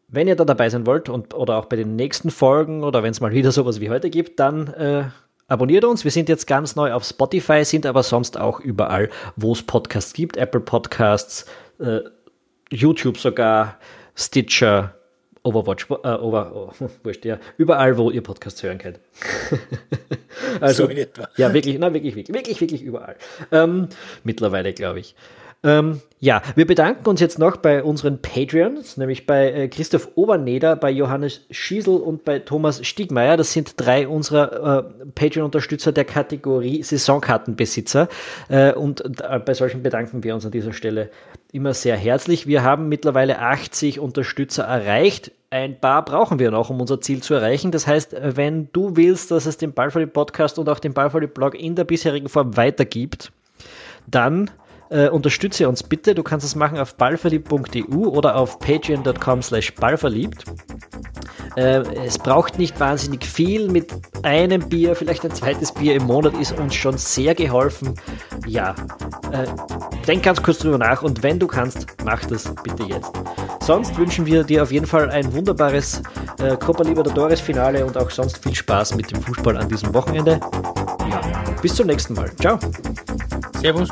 wenn 0.09 0.29
ihr 0.29 0.37
da 0.37 0.45
dabei 0.45 0.69
sein 0.69 0.87
wollt 0.87 1.09
und 1.09 1.35
oder 1.35 1.57
auch 1.57 1.67
bei 1.67 1.77
den 1.77 1.97
nächsten 1.97 2.31
Folgen 2.31 2.85
oder 2.85 3.03
wenn 3.03 3.11
es 3.11 3.21
mal 3.21 3.33
wieder 3.33 3.53
sowas 3.53 3.81
wie 3.81 3.91
heute 3.91 4.11
gibt, 4.11 4.39
dann 4.39 4.69
äh, 4.69 5.05
abonniert 5.49 5.85
uns. 5.85 6.05
Wir 6.05 6.11
sind 6.11 6.29
jetzt 6.29 6.47
ganz 6.47 6.77
neu 6.77 6.93
auf 6.93 7.05
Spotify, 7.05 7.65
sind 7.65 7.87
aber 7.87 8.03
sonst 8.03 8.39
auch 8.39 8.61
überall, 8.61 9.11
wo 9.35 9.53
es 9.53 9.63
Podcasts 9.63 10.13
gibt. 10.13 10.37
Apple 10.37 10.61
Podcasts, 10.61 11.47
äh, 11.81 12.01
YouTube 12.71 13.19
sogar, 13.19 13.79
Stitcher, 14.15 14.95
Overwatch, 15.43 15.89
äh, 15.91 16.09
over, 16.09 16.53
oh, 16.55 16.87
wurscht, 17.05 17.25
ja, 17.25 17.39
überall, 17.57 17.97
wo 17.97 18.11
ihr 18.11 18.23
Podcasts 18.23 18.63
hören 18.63 18.79
könnt. 18.79 18.99
also, 20.61 20.85
so 20.85 20.91
in 20.91 20.99
etwa. 20.99 21.29
Ja, 21.37 21.53
wirklich, 21.53 21.79
na, 21.79 21.93
wirklich, 21.95 22.17
wirklich, 22.17 22.35
wirklich, 22.35 22.61
wirklich 22.61 22.83
überall. 22.83 23.17
Ähm, 23.53 23.89
mittlerweile, 24.25 24.73
glaube 24.73 25.01
ich. 25.01 25.15
Ähm, 25.67 26.01
ja, 26.21 26.43
wir 26.55 26.65
bedanken 26.65 27.09
uns 27.09 27.21
jetzt 27.21 27.41
noch 27.41 27.57
bei 27.57 27.83
unseren 27.83 28.23
Patreons, 28.23 28.97
nämlich 28.97 29.27
bei 29.27 29.51
äh, 29.51 29.69
Christoph 29.69 30.09
Oberneder, 30.15 30.77
bei 30.77 30.91
Johannes 30.91 31.45
Schiesel 31.51 31.97
und 31.97 32.25
bei 32.25 32.39
Thomas 32.39 32.87
Stiegmeier. 32.87 33.37
Das 33.37 33.53
sind 33.53 33.75
drei 33.77 34.07
unserer 34.07 34.87
äh, 34.87 35.07
Patreon-Unterstützer 35.15 35.91
der 35.91 36.05
Kategorie 36.05 36.85
Saisonkartenbesitzer. 36.85 38.09
Äh, 38.49 38.75
und 38.75 39.21
äh, 39.21 39.41
bei 39.45 39.55
solchen 39.55 39.83
bedanken 39.83 40.23
wir 40.23 40.37
uns 40.37 40.47
an 40.47 40.53
dieser 40.53 40.73
Stelle 40.73 41.11
immer 41.53 41.75
sehr 41.75 41.97
herzlich. 41.97 42.47
Wir 42.47 42.63
haben 42.63 42.89
mittlerweile 42.89 43.41
80 43.41 43.99
Unterstützer 43.99 44.63
erreicht. 44.63 45.33
Ein 45.51 45.81
paar 45.81 46.05
brauchen 46.05 46.39
wir 46.39 46.53
noch, 46.53 46.71
um 46.71 46.81
unser 46.81 47.01
Ziel 47.01 47.23
zu 47.23 47.35
erreichen. 47.35 47.73
Das 47.73 47.89
heißt, 47.89 48.15
wenn 48.21 48.69
du 48.73 48.97
willst, 48.97 49.33
dass 49.33 49.47
es 49.47 49.57
den 49.57 49.73
Ballvolley 49.73 50.07
Podcast 50.07 50.61
und 50.61 50.69
auch 50.69 50.79
den 50.79 50.95
Ballvolley 50.95 51.27
Blog 51.27 51.55
in 51.55 51.75
der 51.75 51.85
bisherigen 51.85 52.29
Form 52.29 52.57
weitergibt, 52.57 53.33
dann 54.07 54.51
äh, 54.91 55.09
unterstütze 55.09 55.69
uns 55.69 55.83
bitte. 55.83 56.15
Du 56.15 56.23
kannst 56.23 56.47
es 56.47 56.55
machen 56.55 56.79
auf 56.79 56.95
ballverliebt.eu 56.97 58.09
oder 58.09 58.37
auf 58.37 58.59
patreon.com 58.59 59.43
slash 59.43 59.75
ballverliebt. 59.75 60.45
Äh, 61.57 61.83
es 62.05 62.19
braucht 62.19 62.59
nicht 62.59 62.79
wahnsinnig 62.79 63.25
viel. 63.25 63.69
Mit 63.69 63.91
einem 64.23 64.69
Bier, 64.69 64.95
vielleicht 64.95 65.25
ein 65.25 65.31
zweites 65.33 65.73
Bier 65.73 65.95
im 65.95 66.05
Monat 66.05 66.35
ist 66.35 66.53
uns 66.59 66.75
schon 66.75 66.99
sehr 66.99 67.35
geholfen. 67.35 67.95
Ja, 68.47 68.75
äh, 69.33 69.47
denk 70.07 70.23
ganz 70.23 70.43
kurz 70.43 70.59
drüber 70.59 70.79
nach 70.79 71.03
und 71.03 71.23
wenn 71.23 71.39
du 71.39 71.47
kannst, 71.47 71.87
mach 72.05 72.25
das 72.27 72.55
bitte 72.63 72.83
jetzt. 72.85 73.11
Sonst 73.61 73.97
wünschen 73.97 74.27
wir 74.27 74.45
dir 74.45 74.63
auf 74.63 74.71
jeden 74.71 74.87
Fall 74.87 75.11
ein 75.11 75.33
wunderbares 75.33 76.03
äh, 76.39 76.57
Copa 76.57 76.83
Libertadores 76.83 77.41
Finale 77.41 77.85
und 77.85 77.97
auch 77.97 78.11
sonst 78.11 78.43
viel 78.43 78.55
Spaß 78.55 78.95
mit 78.95 79.11
dem 79.11 79.23
Fußball 79.23 79.57
an 79.57 79.69
diesem 79.69 79.93
Wochenende. 79.95 80.39
Ja, 81.11 81.21
bis 81.63 81.75
zum 81.75 81.87
nächsten 81.87 82.15
Mal. 82.15 82.31
Ciao. 82.37 82.59
Servus. 83.61 83.89